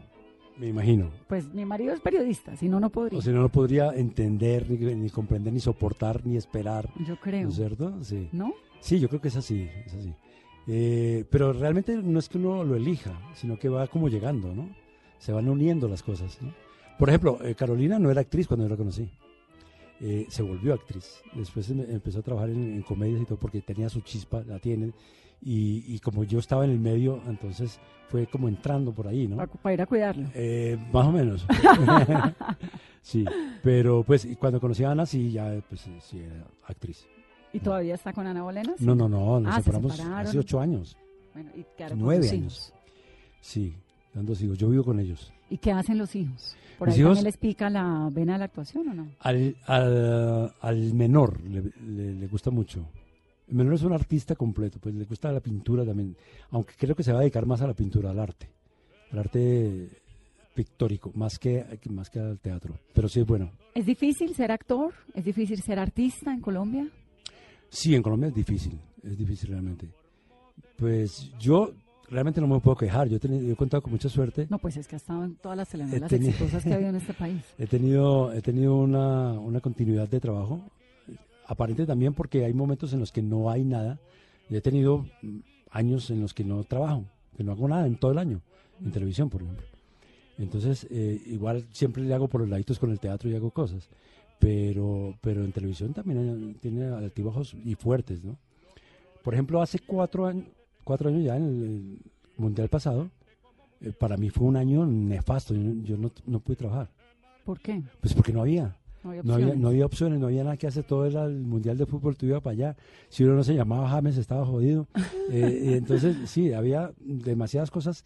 [0.56, 1.10] Me imagino.
[1.28, 3.18] Pues mi marido es periodista, si no, no podría.
[3.18, 6.88] O sea, no lo podría entender, ni, ni comprender, ni soportar, ni esperar.
[7.00, 7.48] Yo ¿No creo.
[7.48, 7.92] es cierto?
[8.02, 8.28] Sí.
[8.32, 8.54] ¿No?
[8.80, 10.14] Sí, yo creo que es así, es así.
[10.66, 14.68] Eh, pero realmente no es que uno lo elija, sino que va como llegando, ¿no?
[15.18, 16.52] Se van uniendo las cosas, ¿no?
[16.98, 19.10] Por ejemplo, eh, Carolina no era actriz cuando yo la conocí.
[20.00, 21.22] Eh, se volvió actriz.
[21.34, 24.58] Después em- empezó a trabajar en, en comedias y todo porque tenía su chispa, la
[24.58, 24.92] tiene.
[25.40, 27.78] Y, y como yo estaba en el medio, entonces
[28.08, 29.36] fue como entrando por ahí, ¿no?
[29.36, 30.28] Para, ir a cuidarlo.
[30.34, 31.46] Eh, más o menos.
[33.02, 33.24] sí,
[33.62, 37.06] pero pues cuando conocí a Ana, sí, ya pues sí era actriz.
[37.52, 38.74] ¿Y todavía está con Ana Bolena?
[38.76, 38.84] Sí.
[38.84, 40.96] No, no, no, nos Ah, se separamos hace ocho años.
[41.32, 42.72] Bueno, y Nueve años.
[43.40, 43.85] hijos.
[44.16, 44.56] Dando hijos.
[44.56, 45.30] Yo vivo con ellos.
[45.50, 46.56] ¿Y qué hacen los hijos?
[46.78, 49.08] ¿Por Mis ahí hijos- también les pica la vena de la actuación o no?
[49.20, 52.86] Al, al, al menor le, le- le gusta mucho.
[53.46, 56.16] El menor es un artista completo, pues le gusta la pintura también.
[56.50, 58.48] Aunque creo que se va a dedicar más a la pintura, al arte.
[59.12, 59.88] Al arte
[60.54, 62.74] pictórico, más que, más que al teatro.
[62.94, 63.50] Pero sí es bueno.
[63.74, 64.94] ¿Es difícil ser actor?
[65.14, 66.88] ¿Es difícil ser artista en Colombia?
[67.68, 69.88] Sí, en Colombia es difícil, es difícil realmente.
[70.76, 71.72] Pues yo
[72.10, 74.46] realmente no me puedo quejar, yo he, tenido- yo he contado con mucha suerte.
[74.50, 76.90] No, pues es que ha estado en todas las telenovelas tenido- exitosas que ha habido
[76.90, 77.42] en este país.
[77.58, 80.60] He tenido, he tenido una, una continuidad de trabajo,
[81.46, 83.98] aparente también porque hay momentos en los que no hay nada.
[84.50, 85.06] He tenido
[85.70, 87.04] años en los que no trabajo,
[87.36, 88.40] que no hago nada en todo el año,
[88.84, 89.66] en televisión, por ejemplo.
[90.38, 93.88] Entonces, eh, igual siempre le hago por los laditos con el teatro y hago cosas.
[94.38, 98.36] Pero, pero en televisión también hay- tiene altibajos y fuertes, ¿no?
[99.24, 100.44] Por ejemplo, hace cuatro años,
[100.86, 101.98] cuatro años ya, en el,
[102.38, 103.08] Mundial pasado,
[103.80, 105.54] eh, para mí fue un año nefasto.
[105.54, 106.90] Yo, no- yo no, no pude trabajar.
[107.44, 107.82] ¿Por qué?
[108.00, 108.76] Pues porque no había.
[109.02, 109.62] No había No había, opciones.
[109.62, 112.26] no había opciones, no había nada que hacer, todo era el Mundial de Fútbol, tú
[112.26, 112.76] ibas para allá.
[113.08, 114.86] Si uno no se llamaba James, estaba jodido.
[115.32, 118.04] Eh, entonces, sí, había demasiadas cosas.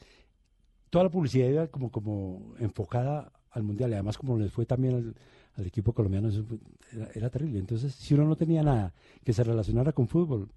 [0.90, 4.94] Toda la publicidad iba como, como enfocada al Mundial, y además como les fue también
[4.94, 5.14] al,
[5.56, 6.58] al equipo colombiano, eso fue-
[6.92, 7.58] era, era terrible.
[7.58, 10.48] Entonces, si uno no tenía nada que se relacionara con fútbol,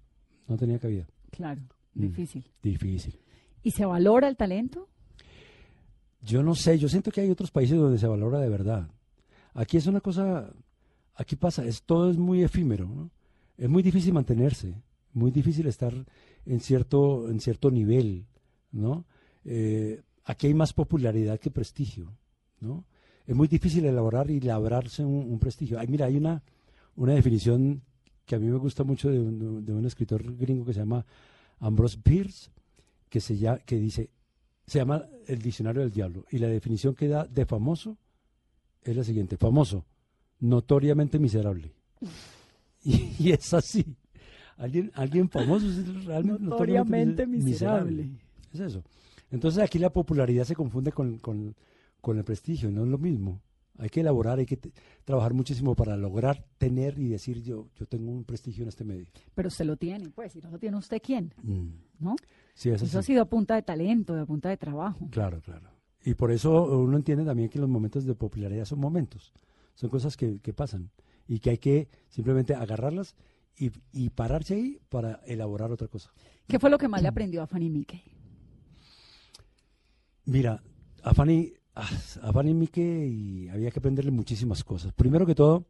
[0.48, 1.06] no tenía cabida.
[1.32, 1.60] Claro.
[1.94, 2.44] Difícil.
[2.62, 3.18] Difícil.
[3.62, 4.88] ¿Y se valora el talento?
[6.22, 8.88] Yo no sé, yo siento que hay otros países donde se valora de verdad.
[9.52, 10.52] Aquí es una cosa,
[11.14, 13.10] aquí pasa, es, todo es muy efímero, ¿no?
[13.56, 14.74] Es muy difícil mantenerse,
[15.12, 15.92] muy difícil estar
[16.44, 18.26] en cierto, en cierto nivel,
[18.72, 19.04] ¿no?
[19.44, 22.16] Eh, aquí hay más popularidad que prestigio,
[22.60, 22.84] ¿no?
[23.26, 25.78] Es muy difícil elaborar y labrarse un, un prestigio.
[25.78, 26.42] Ay, mira, hay una,
[26.96, 27.82] una definición
[28.26, 31.04] que a mí me gusta mucho de un, de un escritor gringo que se llama
[31.60, 32.50] Ambrose Bierce,
[33.08, 34.10] que, se llama, que dice,
[34.66, 37.96] se llama el diccionario del diablo y la definición que da de famoso
[38.82, 39.84] es la siguiente, famoso,
[40.40, 41.72] notoriamente miserable.
[42.86, 43.96] Y, y es así.
[44.58, 48.10] Alguien, alguien famoso es realmente Notoriamente mis- miserable.
[48.52, 48.84] Es eso.
[49.30, 51.56] Entonces aquí la popularidad se confunde con, con-
[52.02, 53.40] con el prestigio, no es lo mismo.
[53.78, 54.58] Hay que elaborar, hay que
[55.04, 59.06] trabajar muchísimo para lograr tener y decir yo, yo tengo un prestigio en este medio.
[59.34, 61.34] Pero usted lo tiene, pues, si no lo tiene usted, ¿quién?
[61.42, 61.68] Mm.
[61.98, 62.16] ¿No?
[62.54, 65.08] Sí, Eso ha sido a punta de talento, a punta de trabajo.
[65.10, 65.70] Claro, claro.
[66.04, 69.32] Y por eso uno entiende también que los momentos de popularidad son momentos,
[69.74, 70.90] son cosas que, que pasan
[71.26, 73.16] y que hay que simplemente agarrarlas
[73.56, 76.12] y, y pararse ahí para elaborar otra cosa.
[76.46, 78.02] ¿Qué fue lo que más le aprendió a Fanny Mickey?
[80.26, 80.62] Mira,
[81.02, 81.90] a Fanny, ah,
[82.22, 84.92] a Fanny Mique y había que aprenderle muchísimas cosas.
[84.92, 85.66] Primero que todo,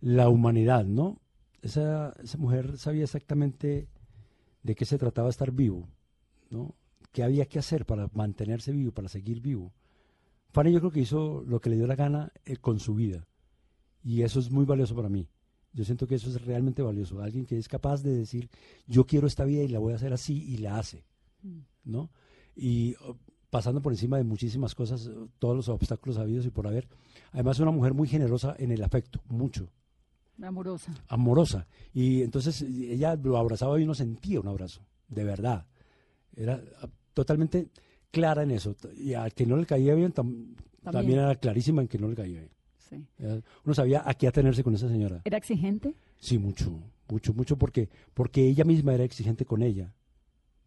[0.00, 1.20] la humanidad, ¿no?
[1.62, 3.88] Esa, esa mujer sabía exactamente
[4.62, 5.88] de qué se trataba estar vivo,
[6.50, 6.74] ¿no?
[7.12, 9.72] ¿Qué había que hacer para mantenerse vivo, para seguir vivo?
[10.50, 13.26] Fanny yo creo que hizo lo que le dio la gana eh, con su vida.
[14.02, 15.28] Y eso es muy valioso para mí.
[15.72, 17.20] Yo siento que eso es realmente valioso.
[17.20, 18.48] Alguien que es capaz de decir,
[18.86, 21.04] yo quiero esta vida y la voy a hacer así y la hace,
[21.84, 22.10] ¿no?
[22.56, 22.96] Y
[23.50, 26.88] pasando por encima de muchísimas cosas, todos los obstáculos habidos y por haber.
[27.32, 29.68] Además, una mujer muy generosa en el afecto, mucho,
[30.42, 30.92] Amorosa.
[31.08, 31.66] amorosa.
[31.92, 35.66] Y entonces ella lo abrazaba y uno sentía un abrazo, de verdad.
[36.36, 36.60] Era
[37.14, 37.68] totalmente
[38.10, 38.76] clara en eso.
[38.96, 40.92] Y a que no le caía bien, tam- también.
[40.92, 41.18] También.
[41.18, 42.50] era clarísima en que no le caía bien.
[42.78, 43.04] Sí.
[43.64, 45.20] Uno sabía a qué atenerse con esa señora.
[45.24, 45.94] ¿Era exigente?
[46.18, 46.70] Sí, mucho,
[47.08, 49.92] mucho, mucho, porque, porque ella misma era exigente con ella.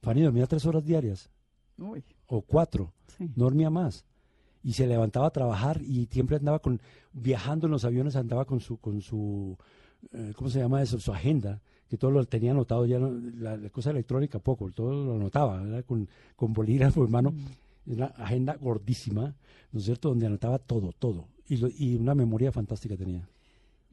[0.01, 1.29] Fanny dormía tres horas diarias,
[1.77, 3.29] Uy, o cuatro, sí.
[3.35, 4.05] no dormía más.
[4.63, 6.79] Y se levantaba a trabajar y siempre andaba con,
[7.13, 9.57] viajando en los aviones, andaba con su, con su,
[10.13, 10.99] eh, ¿cómo se llama eso?
[10.99, 15.05] Su agenda, que todo lo tenía anotado ya, no- la, la cosa electrónica poco, todo
[15.05, 15.83] lo anotaba, ¿verdad?
[15.85, 17.33] Con, con bolígrafo, hermano.
[17.87, 19.33] Una agenda gordísima,
[19.71, 20.09] ¿no es cierto?
[20.09, 21.25] Donde anotaba todo, todo.
[21.49, 23.27] Y, lo- y una memoria fantástica tenía.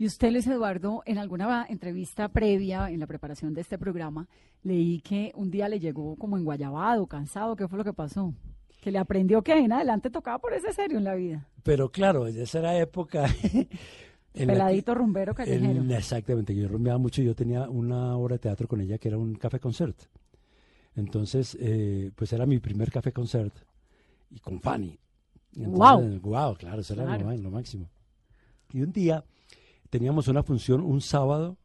[0.01, 4.29] Y usted, Luis Eduardo, en alguna entrevista previa en la preparación de este programa,
[4.63, 7.57] leí que un día le llegó como enguayabado, cansado.
[7.57, 8.33] ¿Qué fue lo que pasó?
[8.81, 11.49] Que le aprendió que en adelante tocaba por ese serio en la vida.
[11.65, 13.27] Pero claro, esa era época.
[13.53, 13.67] en
[14.35, 15.81] que- Peladito rumbero callejero.
[15.83, 17.21] en- exactamente, yo rumbeaba mucho.
[17.21, 19.99] Yo tenía una obra de teatro con ella que era un café concert.
[20.95, 23.55] Entonces, eh, pues era mi primer café concert.
[24.31, 24.97] Y con Fanny.
[25.57, 26.21] Guau.
[26.21, 27.89] Wow, claro, eso era lo máximo.
[28.73, 29.25] Y un día
[29.91, 31.59] teníamos una función un sábado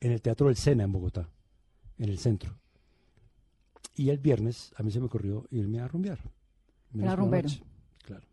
[0.00, 1.28] en el Teatro del Sena en Bogotá,
[1.98, 2.58] en el centro.
[3.94, 6.20] Y el viernes a mí se me ocurrió irme a rumbear.
[6.92, 7.48] La rumbero.
[8.04, 8.26] Claro.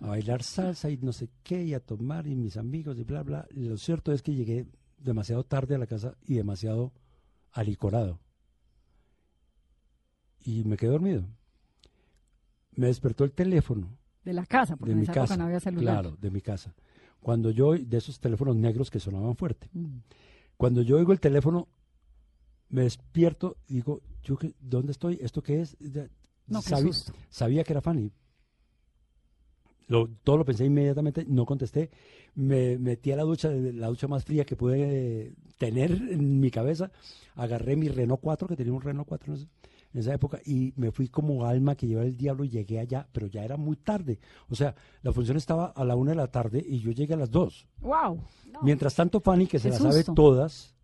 [0.00, 3.22] A bailar salsa y no sé qué, y a tomar, y mis amigos, y bla,
[3.22, 3.46] bla.
[3.50, 4.66] Lo cierto es que llegué
[4.98, 6.92] demasiado tarde a la casa y demasiado
[7.52, 8.20] alicorado.
[10.44, 11.24] Y me quedé dormido.
[12.72, 15.36] Me despertó el teléfono De la casa, porque de en mi esa época casa.
[15.38, 16.02] no había celular.
[16.02, 16.74] Claro, de mi casa.
[17.26, 19.68] Cuando yo, de esos teléfonos negros que sonaban fuerte.
[19.72, 19.96] Mm.
[20.56, 21.66] Cuando yo oigo el teléfono,
[22.68, 25.18] me despierto y digo, ¿yo qué, ¿dónde estoy?
[25.20, 25.76] ¿Esto qué es?
[26.46, 26.68] No, qué
[27.28, 28.12] sabía que era Fanny.
[29.88, 31.90] Lo, todo lo pensé inmediatamente, no contesté.
[32.36, 36.92] Me metí a la ducha, la ducha más fría que pude tener en mi cabeza.
[37.34, 39.48] Agarré mi Renault 4, que tenía un Renault 4 en esa-
[39.96, 43.08] en esa época, y me fui como alma que lleva el diablo y llegué allá,
[43.12, 44.18] pero ya era muy tarde.
[44.50, 47.16] O sea, la función estaba a la una de la tarde y yo llegué a
[47.16, 47.66] las dos.
[47.80, 48.20] ¡Wow!
[48.62, 50.74] Mientras tanto, Fanny, que se las sabe todas,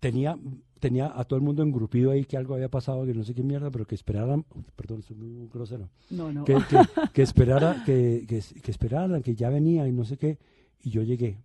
[0.00, 0.36] tenía,
[0.80, 3.44] tenía a todo el mundo engrupido ahí que algo había pasado, que no sé qué
[3.44, 6.44] mierda, pero que esperaran, perdón, soy muy grosero, No, no.
[6.44, 6.78] que, que,
[7.12, 10.38] que esperara, que, que, que esperaran, que ya venía y no sé qué,
[10.82, 11.38] y yo llegué.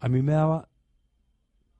[0.00, 0.70] A mí me daba,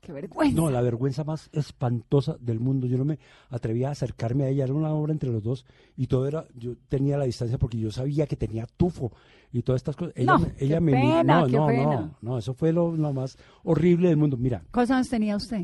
[0.07, 0.55] ¡Qué vergüenza!
[0.61, 2.87] no, la vergüenza más espantosa del mundo.
[2.87, 3.19] Yo no me
[3.51, 5.67] atrevía a acercarme a ella, era una obra entre los dos
[5.97, 9.11] y todo era, yo tenía la distancia porque yo sabía que tenía tufo
[9.53, 10.15] y todas estas cosas.
[10.17, 11.85] Ella, No, me- ella qué me pena, no, qué no, pena.
[11.97, 14.37] no, no, eso fue lo, lo más horrible del mundo.
[14.37, 15.63] Mira, ¿Cuántos tenía usted?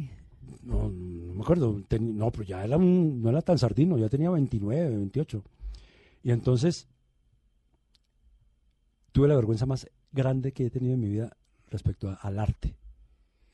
[0.64, 4.28] no, no me acuerdo, no, pero ya era un, no era tan sardino, ya tenía
[4.31, 5.44] 29, 28.
[6.24, 6.88] Y entonces
[9.12, 11.37] tuve la vergüenza más grande que he tenido en mi vida
[11.70, 12.74] respecto a- al arte.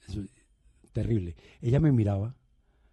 [0.08, 0.30] Eso es
[0.92, 1.36] terrible.
[1.60, 2.34] Ella me miraba,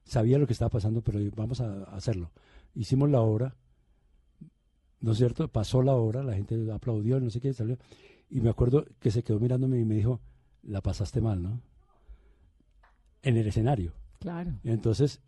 [0.04, 2.32] sabía lo que estaba pasando, pero vamos a hacerlo.
[2.74, 3.56] Hicimos la obra,
[5.00, 5.48] ¿no es cierto?
[5.48, 7.78] Pasó la obra, la gente aplaudió, no sé qué, salió.
[8.30, 10.20] Y me acuerdo que se quedó mirándome y me dijo,
[10.64, 11.62] la pasaste mal, ¿no?
[13.22, 13.94] En el escenario.
[14.20, 14.54] Claro.
[14.64, 15.22] Entonces,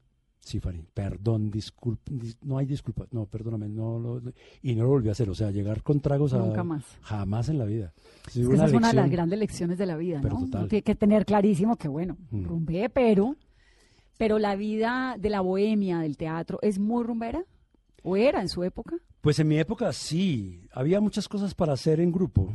[0.47, 0.59] sí,
[0.93, 4.21] perdón, disculpa, dis- no hay disculpa, no, perdóname, no, lo-
[4.61, 6.37] y no lo volví a hacer, o sea, llegar con tragos a...
[6.39, 6.83] Nunca más.
[7.01, 7.93] Jamás en la vida.
[8.31, 10.45] Sí, Es que esa es una de las grandes lecciones de la vida, Pero ¿no?
[10.45, 10.61] total.
[10.61, 12.43] Uno tiene que tener clarísimo que, bueno, Mm.
[12.45, 13.35] rumbé, pero,
[14.17, 17.43] pero la vida de la bohemia, del teatro, ¿es muy rumbera?
[18.03, 18.95] ¿O era en su época?
[19.21, 22.53] Pues en mi época sí, había muchas cosas para hacer en grupo.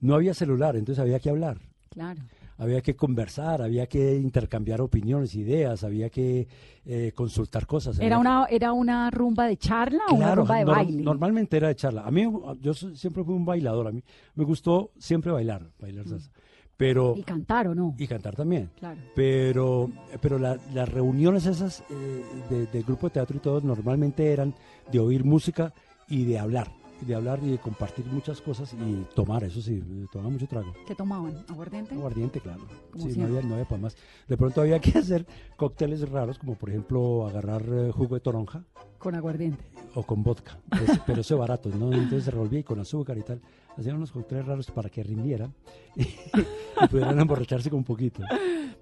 [0.00, 1.58] No había celular, entonces había que hablar,
[1.90, 2.20] Claro.
[2.58, 6.46] Había que conversar, había que intercambiar opiniones, ideas, había que
[6.84, 7.98] eh, consultar cosas.
[7.98, 11.02] ¿Era que- una, ¿Era una rumba de charla o una rumba de nor- baile?
[11.02, 12.02] normalmente era de charla.
[12.06, 12.26] A mí,
[12.60, 14.02] yo siempre fui un bailador, a mí
[14.34, 16.30] me gustó siempre bailar, bailar salsa.
[16.76, 17.18] Pero, Mm.
[17.18, 17.94] Y cantar o no.
[17.98, 18.70] y cantar también.
[18.78, 18.98] Claro.
[19.14, 24.32] Pero, pero la- las reuniones esas eh, de, de grupo de teatro y todo normalmente
[24.32, 24.54] eran
[24.90, 25.72] de oír música
[26.08, 26.72] y de hablar,
[27.06, 30.72] de hablar y de compartir muchas cosas y tomar, eso sí, tomaba mucho trago.
[30.86, 31.44] ¿Qué tomaban?
[31.48, 31.94] ¿Aguardiente?
[31.94, 32.60] Aguardiente, claro.
[32.92, 33.96] Como Sí, no había, no había para más.
[34.28, 38.64] De pronto había que hacer cócteles raros, como por ejemplo agarrar eh, jugo de toronja
[38.98, 39.64] Con aguardiente.
[39.94, 41.92] o con vodka, pues, pero eso barato, ¿no?
[41.92, 43.40] Entonces se revolvía y con azúcar y tal.
[43.76, 45.52] Hacían unos cócteles raros para que rindieran
[45.96, 46.02] y,
[46.82, 48.22] y pudieran emborracharse con un poquito.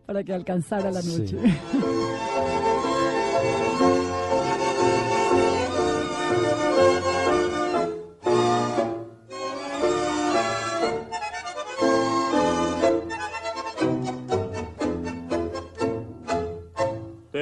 [0.07, 1.21] Para que alcanzara la Sí.
[1.21, 1.37] noche.
[1.37, 1.49] Te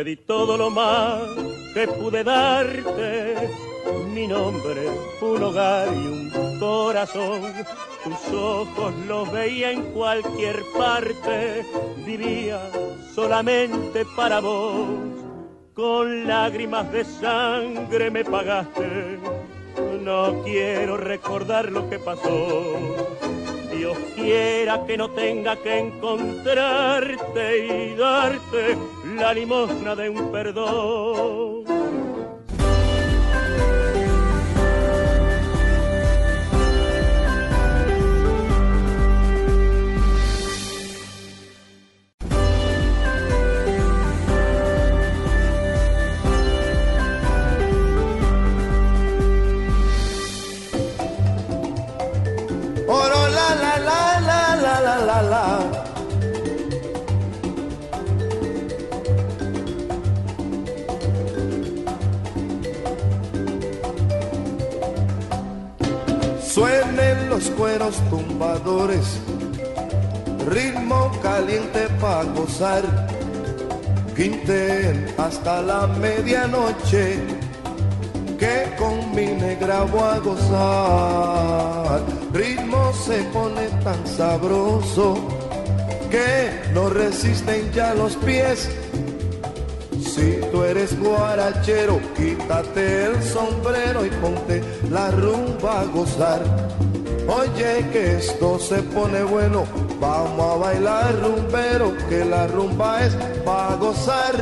[0.08, 1.20] di todo lo más
[1.74, 3.50] que pude darte,
[4.14, 4.88] mi nombre,
[5.20, 7.42] un hogar y un corazón.
[8.04, 11.62] Tus ojos los veía en cualquier parte,
[12.06, 12.58] vivía
[13.14, 14.86] solamente para vos.
[15.74, 19.18] con lágrimas de sangre me pagaste.
[20.02, 23.08] No quiero recordar lo que pasó.
[24.14, 28.76] Quiera que no tenga que encontrarte y darte
[29.16, 31.47] la limosna de un perdón.
[66.40, 69.18] Suenen los cueros tumbadores,
[70.46, 72.84] ritmo caliente para gozar.
[74.14, 77.18] Quinten hasta la medianoche,
[78.38, 82.17] que con mi negra voy a gozar.
[82.32, 85.16] Ritmo se pone tan sabroso
[86.10, 88.68] que no resisten ya los pies.
[89.98, 96.42] Si tú eres guarachero, quítate el sombrero y ponte la rumba a gozar.
[97.26, 99.64] Oye que esto se pone bueno,
[100.00, 103.14] vamos a bailar rumbero, que la rumba es
[103.44, 104.34] para gozar.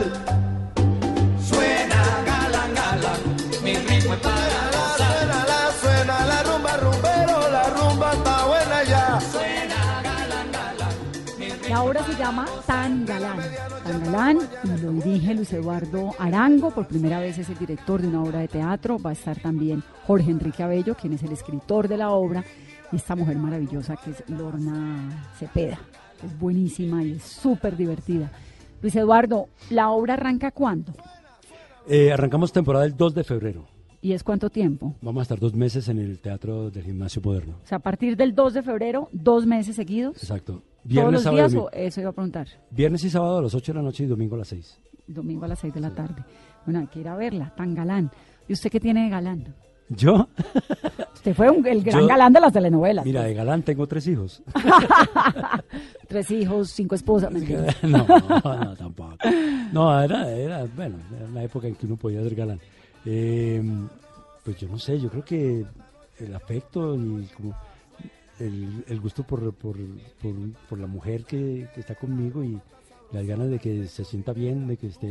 [1.40, 3.20] Suena galán, galán,
[3.62, 4.45] mi ritmo es para
[14.16, 16.70] Galán y lo dirige Luis Eduardo Arango.
[16.70, 18.98] Por primera vez es el director de una obra de teatro.
[18.98, 22.42] Va a estar también Jorge Enrique Abello, quien es el escritor de la obra.
[22.90, 25.78] Y esta mujer maravillosa que es Lorna Cepeda.
[26.18, 28.32] que Es buenísima y es súper divertida.
[28.80, 30.94] Luis Eduardo, ¿la obra arranca cuándo?
[31.86, 33.66] Eh, arrancamos temporada el 2 de febrero.
[34.00, 34.94] ¿Y es cuánto tiempo?
[35.02, 37.56] Vamos a estar dos meses en el Teatro del Gimnasio Moderno.
[37.62, 40.16] O sea, a partir del 2 de febrero, dos meses seguidos.
[40.16, 40.62] Exacto.
[40.92, 42.48] ¿Todos los días o eso iba a preguntar?
[42.70, 44.78] Viernes y sábado a las 8 de la noche y domingo a las 6.
[45.06, 46.24] Domingo a las 6 de la tarde.
[46.64, 48.10] Bueno, hay que ir a verla, tan galán.
[48.48, 49.54] ¿Y usted qué tiene de galán?
[49.88, 50.28] ¿Yo?
[51.14, 53.04] Usted fue un- el gran Yo- galán de las telenovelas.
[53.06, 54.42] Mira, de galán tengo tres hijos.
[56.08, 57.32] Tres hijos, cinco esposas.
[57.32, 57.66] mentira.
[57.82, 59.16] no, no, tampoco.
[59.72, 62.60] No, era, era, bueno, era una época en que uno podía ser galán.
[63.04, 63.62] Eh,
[64.44, 65.64] pues yo no sé, yo creo que
[66.20, 67.54] el afecto y como
[68.38, 69.76] el, el gusto por, por,
[70.22, 70.34] por,
[70.68, 72.58] por la mujer que, que está conmigo y
[73.12, 75.08] las ganas de que se sienta bien, de que esté,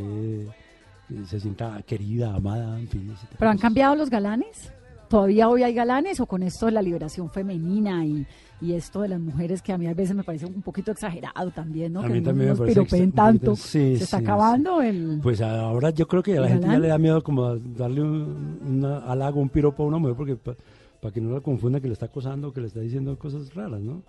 [1.08, 3.14] que se sienta querida, amada, en fin.
[3.38, 4.72] ¿Pero han cambiado los galanes?
[5.08, 8.26] ¿Todavía hoy hay galanes o con esto de la liberación femenina y,
[8.60, 11.50] y esto de las mujeres que a mí a veces me parece un poquito exagerado
[11.52, 12.00] también, ¿no?
[12.00, 13.54] A que mí no también me parece un tanto.
[13.54, 15.20] sí, Se está sí, acabando el...
[15.22, 18.02] Pues ahora yo creo que a la ¿El gente ya le da miedo como darle
[18.02, 20.36] un una halago, un piropo a una mujer porque
[21.06, 23.80] para que no la confunda que le está acosando, que le está diciendo cosas raras,
[23.80, 24.02] ¿no?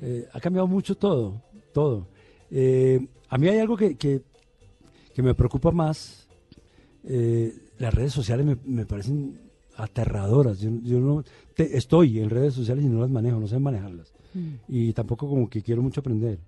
[0.00, 1.42] Eh, ha cambiado mucho todo,
[1.74, 2.06] todo.
[2.50, 4.22] Eh, a mí hay algo que, que,
[5.14, 6.26] que me preocupa más.
[7.04, 9.38] eh, las redes sociales me, me parecen
[9.76, 10.58] aterradoras.
[10.60, 11.22] Yo, yo no
[11.54, 14.10] te- estoy en redes sociales y no las manejo, no sé manejarlas.
[14.34, 14.54] Mm.
[14.68, 16.38] Y tampoco como que quiero mucho aprender.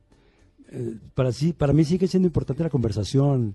[0.73, 3.55] Eh, para, sí, para mí sigue siendo importante la conversación,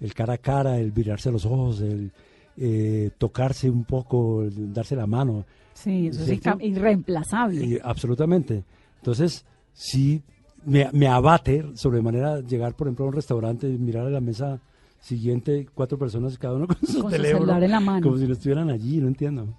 [0.00, 2.12] el cara a cara, el mirarse a los ojos, el
[2.58, 5.44] eh, tocarse un poco, el darse la mano.
[5.76, 7.64] Sí, eso es irreemplazable.
[7.64, 8.64] Y absolutamente.
[8.96, 10.22] Entonces, sí,
[10.64, 14.58] me, me abate sobremanera llegar, por ejemplo, a un restaurante y mirar a la mesa
[15.00, 18.02] siguiente cuatro personas, cada uno con su Con su celular en la mano.
[18.02, 19.54] Como si no estuvieran allí, no entiendo.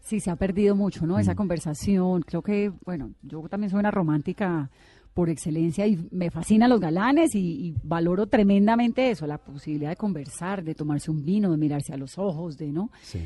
[0.00, 1.16] Sí, se ha perdido mucho, ¿no?
[1.16, 1.20] Mm.
[1.20, 2.22] Esa conversación.
[2.22, 4.70] Creo que, bueno, yo también soy una romántica
[5.12, 9.96] por excelencia y me fascinan los galanes y, y valoro tremendamente eso, la posibilidad de
[9.96, 12.90] conversar, de tomarse un vino, de mirarse a los ojos, de, ¿no?
[13.02, 13.20] Sí.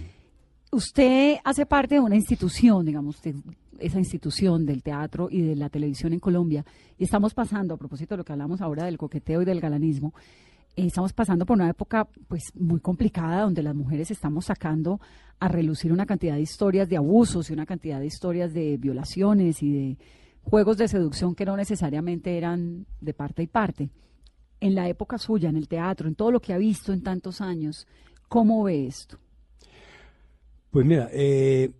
[0.75, 3.21] Usted hace parte de una institución, digamos,
[3.79, 6.65] esa institución del teatro y de la televisión en Colombia,
[6.99, 10.15] y estamos pasando, a propósito de lo que hablamos ahora del coqueteo y del galanismo,
[10.75, 15.01] eh, estamos pasando por una época pues muy complicada donde las mujeres estamos sacando
[15.39, 19.63] a relucir una cantidad de historias de abusos y una cantidad de historias de violaciones
[19.63, 19.99] y de
[20.43, 23.91] juegos de seducción que no necesariamente eran de parte y parte.
[24.59, 27.41] En la época suya, en el teatro, en todo lo que ha visto en tantos
[27.41, 27.87] años,
[28.29, 29.21] ¿cómo ve esto?
[30.75, 31.71] Pues mira, eh,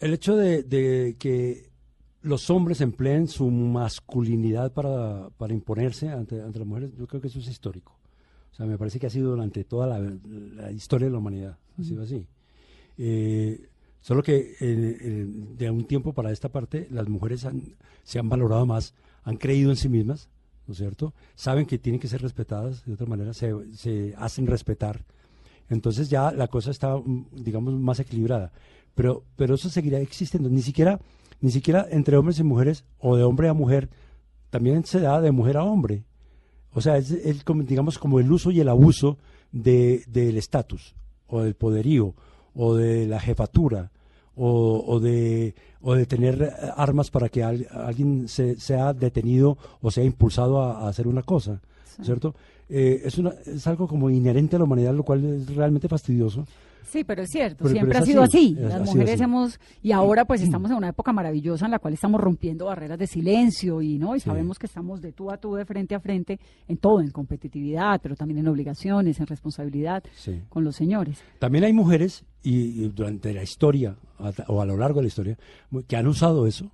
[0.00, 1.68] el hecho de, de que
[2.22, 7.28] los hombres empleen su masculinidad para, para imponerse ante, ante las mujeres, yo creo que
[7.28, 7.98] eso es histórico.
[8.50, 11.58] O sea, me parece que ha sido durante toda la, la historia de la humanidad,
[11.78, 12.26] ha sido así.
[12.96, 13.68] Eh,
[14.00, 15.26] solo que eh,
[15.58, 19.68] de un tiempo para esta parte las mujeres han- se han valorado más, han creído
[19.68, 20.30] en sí mismas,
[20.66, 21.12] ¿no es cierto?
[21.34, 25.04] Saben que tienen que ser respetadas, de otra manera se, se hacen respetar.
[25.70, 28.52] Entonces ya la cosa está, mm, digamos, más equilibrada.
[28.94, 30.48] Pero, pero eso seguirá existiendo.
[30.48, 31.00] Ni siquiera,
[31.40, 33.88] ni siquiera entre hombres y mujeres o de hombre a mujer,
[34.50, 36.04] también se da de mujer a hombre.
[36.72, 37.12] O sea, es,
[37.44, 39.18] como, digamos, como el uso y el abuso
[39.52, 40.94] de, del estatus,
[41.26, 42.14] o del poderío,
[42.54, 43.90] o de la jefatura,
[44.34, 49.58] o, o de, o de tener eh, armas para que al- alguien se, sea detenido
[49.80, 51.60] o sea impulsado a, a hacer una cosa,
[52.02, 52.34] ¿cierto?
[52.68, 56.46] Eh, es, una, es algo como inherente a la humanidad, lo cual es realmente fastidioso.
[56.90, 58.62] Sí, pero es cierto, Pero- siempre pero ha es sido así, así.
[58.62, 59.22] Las ha mujeres así.
[59.24, 62.98] hemos, y ahora pues estamos en una época maravillosa en la cual estamos rompiendo barreras
[62.98, 66.00] de silencio y no, y sabemos que estamos de tú a tú, de frente a
[66.00, 70.40] frente, en todo, en competitividad, pero también en obligaciones, en responsabilidad Sí.
[70.48, 71.18] con los señores.
[71.38, 73.96] También hay mujeres, y, y durante la historia,
[74.46, 75.38] o a lo largo de la historia,
[75.86, 76.70] que han usado eso,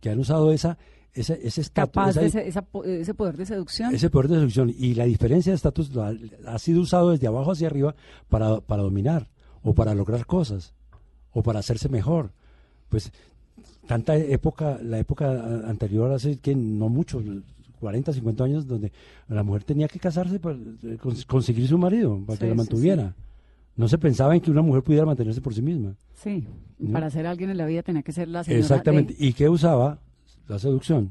[0.00, 0.78] que han usado esa,
[1.14, 3.94] ese, ese estatus, Capaz esa- de ese, esa ese poder de seducción.
[3.94, 4.72] ese poder de seducción.
[4.76, 6.12] Y la diferencia de estatus ha,
[6.46, 7.94] ha sido usado desde abajo hacia arriba
[8.28, 9.28] para, para dominar,
[9.62, 10.74] o para lograr cosas,
[11.32, 12.32] o para hacerse mejor.
[12.88, 13.12] Pues
[13.86, 15.30] tanta época, la época
[15.68, 17.22] anterior, hace que no mucho,
[17.80, 18.92] 40, 50 años, donde
[19.28, 22.52] la mujer tenía que casarse para eh, cons- conseguir su marido, para que Sí, la
[22.54, 23.14] sí, mantuviera.
[23.74, 25.94] No se pensaba en que una mujer pudiera mantenerse por sí misma.
[26.14, 26.46] Sí,
[26.78, 26.92] ¿no?
[26.92, 28.60] para ser alguien en la vida tenía que ser la señora.
[28.60, 29.14] Exactamente.
[29.14, 29.98] de- ¿Y qué usaba?
[30.48, 31.10] La seducción.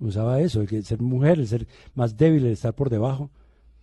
[0.00, 3.30] Usaba eso, el que ser mujer, el ser más débil, el estar por debajo,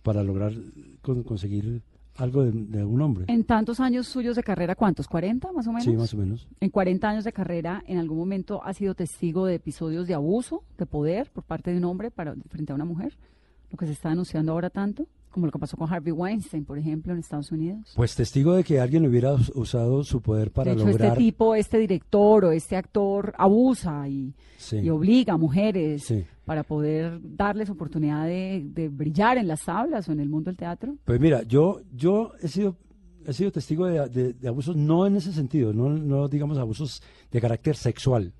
[0.02, 0.52] para lograr
[1.00, 1.82] con- conseguir
[2.16, 3.24] algo de, de un hombre.
[3.28, 5.08] En tantos años suyos de carrera, ¿cuántos?
[5.08, 5.84] ¿40 más o menos?
[5.84, 6.46] Sí, más o menos.
[6.60, 10.62] En 40 años de carrera, ¿en algún momento ha sido testigo de episodios de abuso,
[10.76, 13.16] de poder por parte de un hombre para, frente a una mujer?
[13.72, 16.78] Lo que se está denunciando ahora tanto, como lo que pasó con Harvey Weinstein, por
[16.78, 17.92] ejemplo, en Estados Unidos.
[17.96, 21.12] Pues testigo de que alguien hubiera us- usado su poder para de hecho, lograr.
[21.12, 24.76] este tipo, este director o este actor abusa y, Sí.
[24.76, 26.24] y obliga a mujeres Sí.
[26.44, 30.58] para poder darles oportunidad de, de brillar en las tablas o en el mundo del
[30.58, 30.96] teatro.
[31.04, 32.76] Pues mira, yo, yo he sido
[33.24, 37.00] he sido testigo de, de- de abusos no en ese sentido, no, no digamos abusos
[37.30, 38.32] de carácter sexual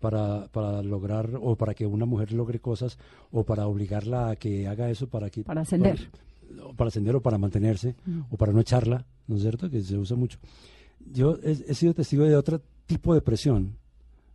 [0.00, 2.98] para, para lograr o para que una mujer logre cosas
[3.30, 6.10] o para obligarla a que haga eso para que Para ascender.
[6.10, 7.94] para, o para ascender o para mantenerse
[8.30, 9.68] o para no echarla, ¿no es cierto?
[9.70, 10.38] Que se usa mucho.
[11.12, 13.76] Yo he, he sido testigo de otro tipo de presión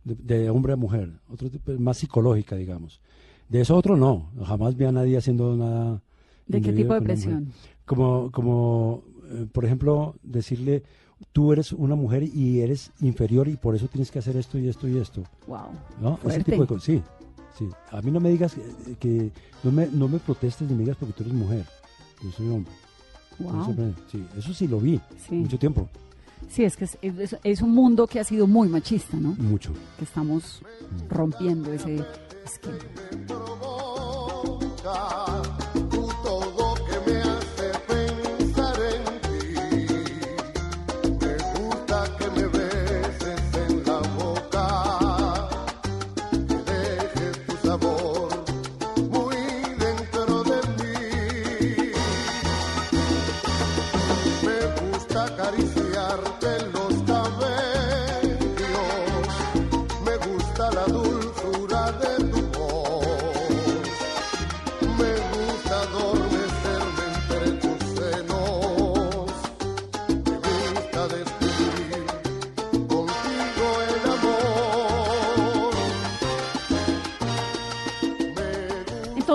[0.04, 3.00] de, de hombre a mujer, otro tipo más psicológica, digamos.
[3.48, 6.02] De eso otro no, jamás vi a nadie haciendo nada.
[6.46, 7.52] ¿De qué tipo de presión?
[7.84, 10.82] Como, como eh, por ejemplo, decirle,
[11.32, 14.68] tú eres una mujer y eres inferior y por eso tienes que hacer esto y
[14.68, 15.22] esto y esto.
[15.46, 15.58] Wow.
[16.00, 16.18] ¿No?
[16.26, 16.84] Ese tipo de cosas.
[16.84, 17.02] Sí,
[17.58, 17.68] sí.
[17.90, 19.30] A mí no me digas que, que-
[19.62, 21.64] no, me, no me protestes ni me digas porque tú eres mujer.
[22.22, 22.72] Yo soy hombre.
[23.38, 23.62] Wow.
[23.72, 23.74] Eso,
[24.12, 25.34] sí, eso sí lo vi Sí.
[25.36, 25.88] mucho tiempo.
[26.48, 29.30] Sí, es que es, es- es un mundo que ha sido muy machista, ¿no?
[29.38, 29.72] Mucho.
[29.98, 30.62] Que estamos
[31.08, 32.04] rompiendo ese
[32.44, 32.78] esquema.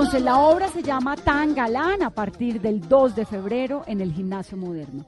[0.09, 4.11] Entonces, la obra se llama Tan Galán a partir del 2 de febrero en el
[4.11, 5.05] Gimnasio Moderno.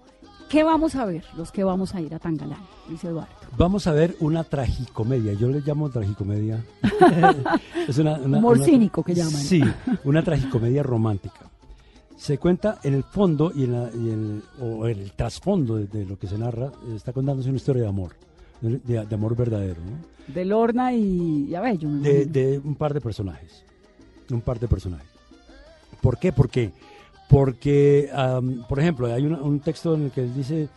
[0.47, 2.59] ¿Qué vamos a ver los que vamos a ir a Tan Galán?
[2.87, 3.33] Dice Eduardo.
[3.57, 5.33] Vamos a ver una tragicomedia.
[5.33, 6.63] Yo le llamo tragicomedia.
[7.87, 9.31] es una, una- Humor una- cínico que llaman.
[9.41, 9.63] Sí,
[10.03, 11.49] una tragicomedia romántica.
[12.15, 15.77] Se cuenta en el fondo y en, la- y en el, o en el trasfondo
[15.77, 18.11] de, de lo que se narra, está contándose una historia de amor,
[18.61, 20.31] de, amor verdadero, ¿no?
[20.31, 21.89] De Lorna y, y Abello.
[21.89, 22.33] me de, imagino.
[22.33, 23.65] de un par de personajes.
[24.31, 25.07] Un par de personajes.
[26.01, 26.31] ¿Por qué?
[26.31, 26.71] Porque,
[27.29, 30.69] porque am, por ejemplo, hay una- un texto en el que él dice,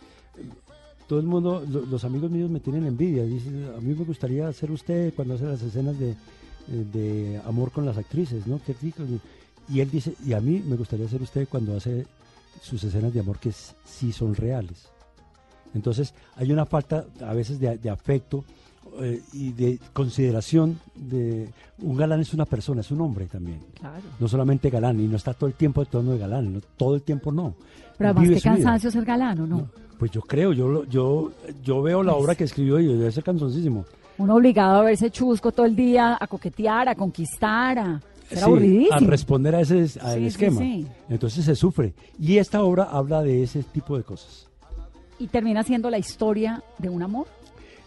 [1.07, 3.23] todo el mundo, lo- los amigos míos me tienen envidia.
[3.23, 6.15] Dice, a mí me gustaría ser usted cuando hace las escenas de, eh,
[6.67, 8.59] de amor con las actrices, ¿no?
[8.65, 8.75] Qué.
[9.69, 12.05] Y él dice, y a mí me gustaría ser usted cuando hace
[12.61, 14.89] sus escenas de amor que sí son reales.
[15.73, 18.45] Entonces hay una falta a veces de, de afecto
[19.01, 23.59] eh, y de consideración de un galán es una persona, es un hombre también.
[23.79, 24.01] Claro.
[24.19, 26.95] No solamente galán, y no está todo el tiempo de tono de galán, no, todo
[26.95, 27.55] el tiempo no.
[27.97, 29.57] Pero además, qué cansancio ser galán, ¿o no?
[29.57, 31.31] No, Pues yo creo, yo yo
[31.63, 33.85] yo veo la Pues- obra que escribió y debe ser cansoncísimo.
[34.17, 38.01] Uno obligado a verse chusco todo el día, a coquetear, a conquistar, a...
[38.29, 38.95] Era Sí, aburridísimo.
[38.95, 40.59] a responder a ese al Sí, esquema.
[40.59, 40.87] sí.
[41.09, 41.93] Entonces se sufre.
[42.19, 44.47] Y esta obra habla de ese tipo de cosas.
[45.19, 47.27] Y termina siendo la historia de un amor.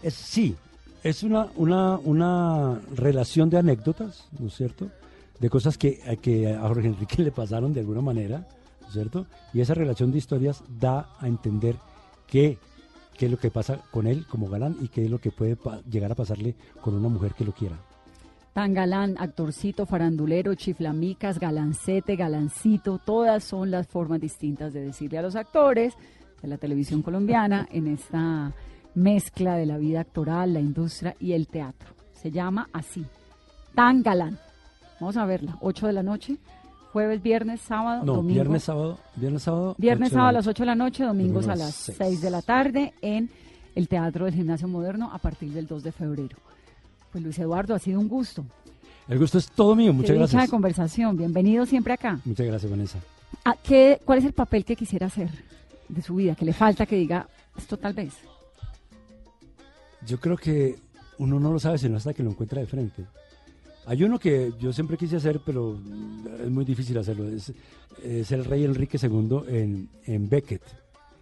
[0.01, 0.55] Es, sí,
[1.03, 4.89] es una, una, una relación de anécdotas, ¿no es cierto?
[5.39, 8.47] De cosas que, a- que a Jorge Enrique le pasaron de alguna manera,
[8.81, 9.25] ¿no es cierto?
[9.53, 11.75] Y esa relación de historias da a entender
[12.27, 12.57] qué,
[13.17, 15.57] qué es lo que pasa con él como galán y qué es lo que puede
[15.89, 17.75] llegar a pasarle con una mujer que lo quiera.
[18.53, 25.21] Tan galán, actorcito, farandulero, chiflamicas, galancete, galancito, todas son las formas distintas de decirle a
[25.21, 25.93] los actores
[26.41, 28.51] de la televisión colombiana en esta
[28.99, 31.89] mezcla de la vida actoral, la industria y el teatro.
[32.13, 33.05] Se llama así,
[33.73, 34.37] Tan galán.
[34.99, 36.37] Vamos a verla, 8 de la noche,
[36.91, 38.33] jueves, viernes, sábado, No, domingo.
[38.33, 39.75] viernes, sábado, viernes, sábado.
[39.77, 40.51] Viernes, sábado a las noche.
[40.57, 41.97] 8 de la noche, domingos Domingo a las las 6.
[41.97, 43.29] 6 de la tarde en
[43.75, 46.37] el Teatro del Gimnasio Moderno a partir del 2 de febrero.
[47.11, 48.43] Pues Luis Eduardo, ha sido un gusto.
[49.07, 50.41] El gusto es todo mío, muchas Qué gracias.
[50.43, 51.15] de conversación.
[51.15, 52.19] Bienvenido siempre acá.
[52.25, 52.99] Muchas gracias, Vanessa.
[53.45, 55.29] ¿A qué, ¿Cuál es el papel que quisiera hacer
[55.87, 56.35] de su vida?
[56.35, 57.25] Que le falta que diga
[57.57, 58.13] esto tal vez.
[60.05, 60.77] Yo creo que
[61.17, 63.05] uno no lo sabe sino hasta que lo encuentra de frente.
[63.85, 65.79] Hay uno que yo siempre quise hacer, pero
[66.43, 67.27] es muy difícil hacerlo.
[67.27, 67.51] Es,
[68.31, 70.61] el rey Enrique II en, en Beckett,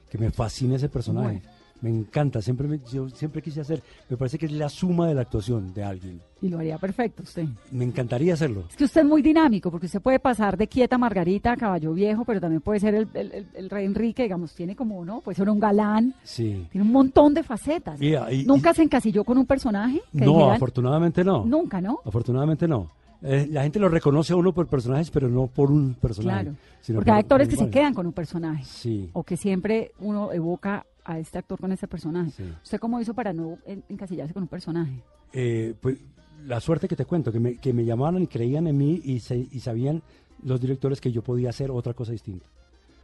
[0.09, 1.41] que me fascina ese personaje.
[1.81, 3.81] Me encanta, siempre me- yo siempre quise hacer.
[4.09, 6.21] Me parece que es la suma de la actuación de alguien.
[6.41, 7.45] Y lo haría perfecto usted.
[7.71, 8.63] Me encantaría hacerlo.
[8.69, 11.93] Es que usted es muy dinámico, porque usted puede pasar de quieta Margarita a caballo
[11.93, 15.21] viejo, pero también puede ser el, el- el- el rey Enrique, digamos, tiene como, ¿no?
[15.21, 16.67] Puede ser un galán, Sí.
[16.71, 18.01] tiene un montón de facetas.
[18.01, 20.01] Y- y- ¿Nunca se encasilló con un personaje?
[20.11, 21.45] que No, dijeran- afortunadamente no.
[21.45, 21.99] Nunca, ¿no?
[22.05, 22.91] Afortunadamente no.
[23.23, 26.43] Eh, la gente lo reconoce a uno por personajes, pero no por un personaje.
[26.43, 26.57] Claro.
[26.81, 28.63] sino Porque hay actores por que se quedan con un personaje.
[28.63, 29.09] Sí.
[29.13, 32.31] O que siempre uno evoca a este actor con este personaje.
[32.31, 32.43] Sí.
[32.63, 35.01] ¿Usted cómo hizo para no en- encasillarse con un personaje?
[35.33, 35.97] Eh, pues
[36.45, 39.19] la suerte que te cuento, que me, que me llamaban y creían en mí y,
[39.19, 40.03] se- y sabían
[40.43, 42.45] los directores que yo podía hacer otra cosa distinta.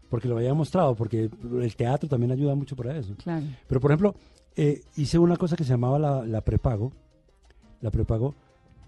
[0.10, 1.30] Porque lo había mostrado, porque
[1.62, 3.16] el teatro también ayuda mucho para eso.
[3.24, 3.46] Claro.
[3.68, 4.16] Pero por ejemplo,
[4.56, 6.92] eh, hice una cosa que se llamaba la, la prepago,
[7.82, 8.36] la prepago,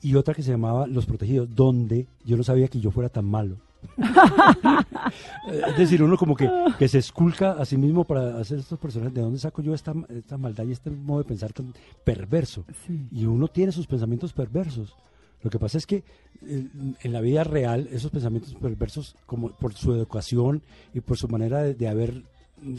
[0.02, 3.26] y otra que se llamaba Los Protegidos, donde yo no sabía que yo fuera tan
[3.26, 3.58] malo.
[5.68, 9.14] Es decir, uno como que, que se esculca a sí mismo para hacer estos personajes.
[9.14, 11.74] ¿De dónde saco yo esta, esta maldad y este modo de pensar tan
[12.04, 12.66] perverso?
[12.88, 13.08] Sí.
[13.12, 14.96] Y uno tiene sus pensamientos perversos.
[15.42, 16.04] Lo que pasa es que
[16.48, 16.68] eh,
[17.02, 20.64] en la vida real esos pensamientos perversos, como por su educación
[20.94, 22.24] y por su manera de, de haber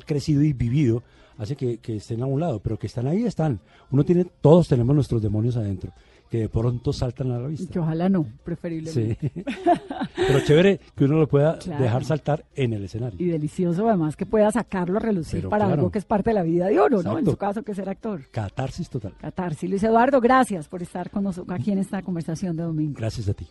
[0.04, 1.02] crecido y vivido,
[1.38, 3.60] hace que, que estén a un lado, pero que están ahí, están.
[3.90, 5.92] Uno tiene, todos tenemos nuestros demonios adentro,
[6.30, 7.80] que de pronto saltan a la Que vista.
[7.80, 8.30] ojalá no, Sí.
[8.44, 9.30] preferiblemente.
[10.16, 11.82] pero chévere que uno lo pueda Claro.
[11.82, 13.16] dejar saltar en el escenario.
[13.24, 15.80] Y delicioso además que pueda sacarlo a relucir Pero para claro.
[15.80, 17.18] algo que es parte de la vida de uno, ¿no?
[17.18, 18.22] En su caso, que es ser actor.
[18.30, 19.14] Catarsis total.
[19.20, 19.68] Catarsis.
[19.70, 22.94] Luis Eduardo, gracias por estar con nosotros aquí en esta conversación de domingo.
[22.98, 23.46] Gracias a ti.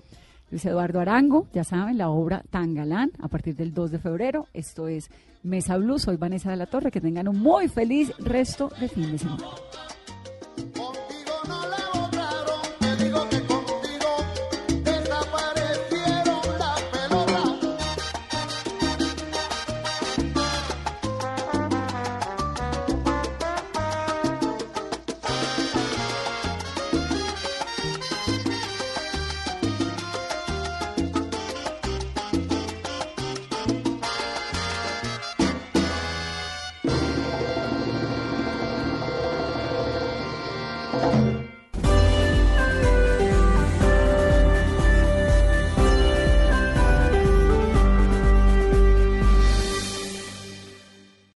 [0.51, 4.45] Luis Eduardo Arango, ya saben, la obra Tan Galán, a partir del 2 de febrero.
[4.53, 5.09] Esto es
[5.43, 5.97] Mesa Blue.
[5.97, 6.91] Soy Vanessa de la Torre.
[6.91, 9.43] Que tengan un muy feliz resto de fin de semana.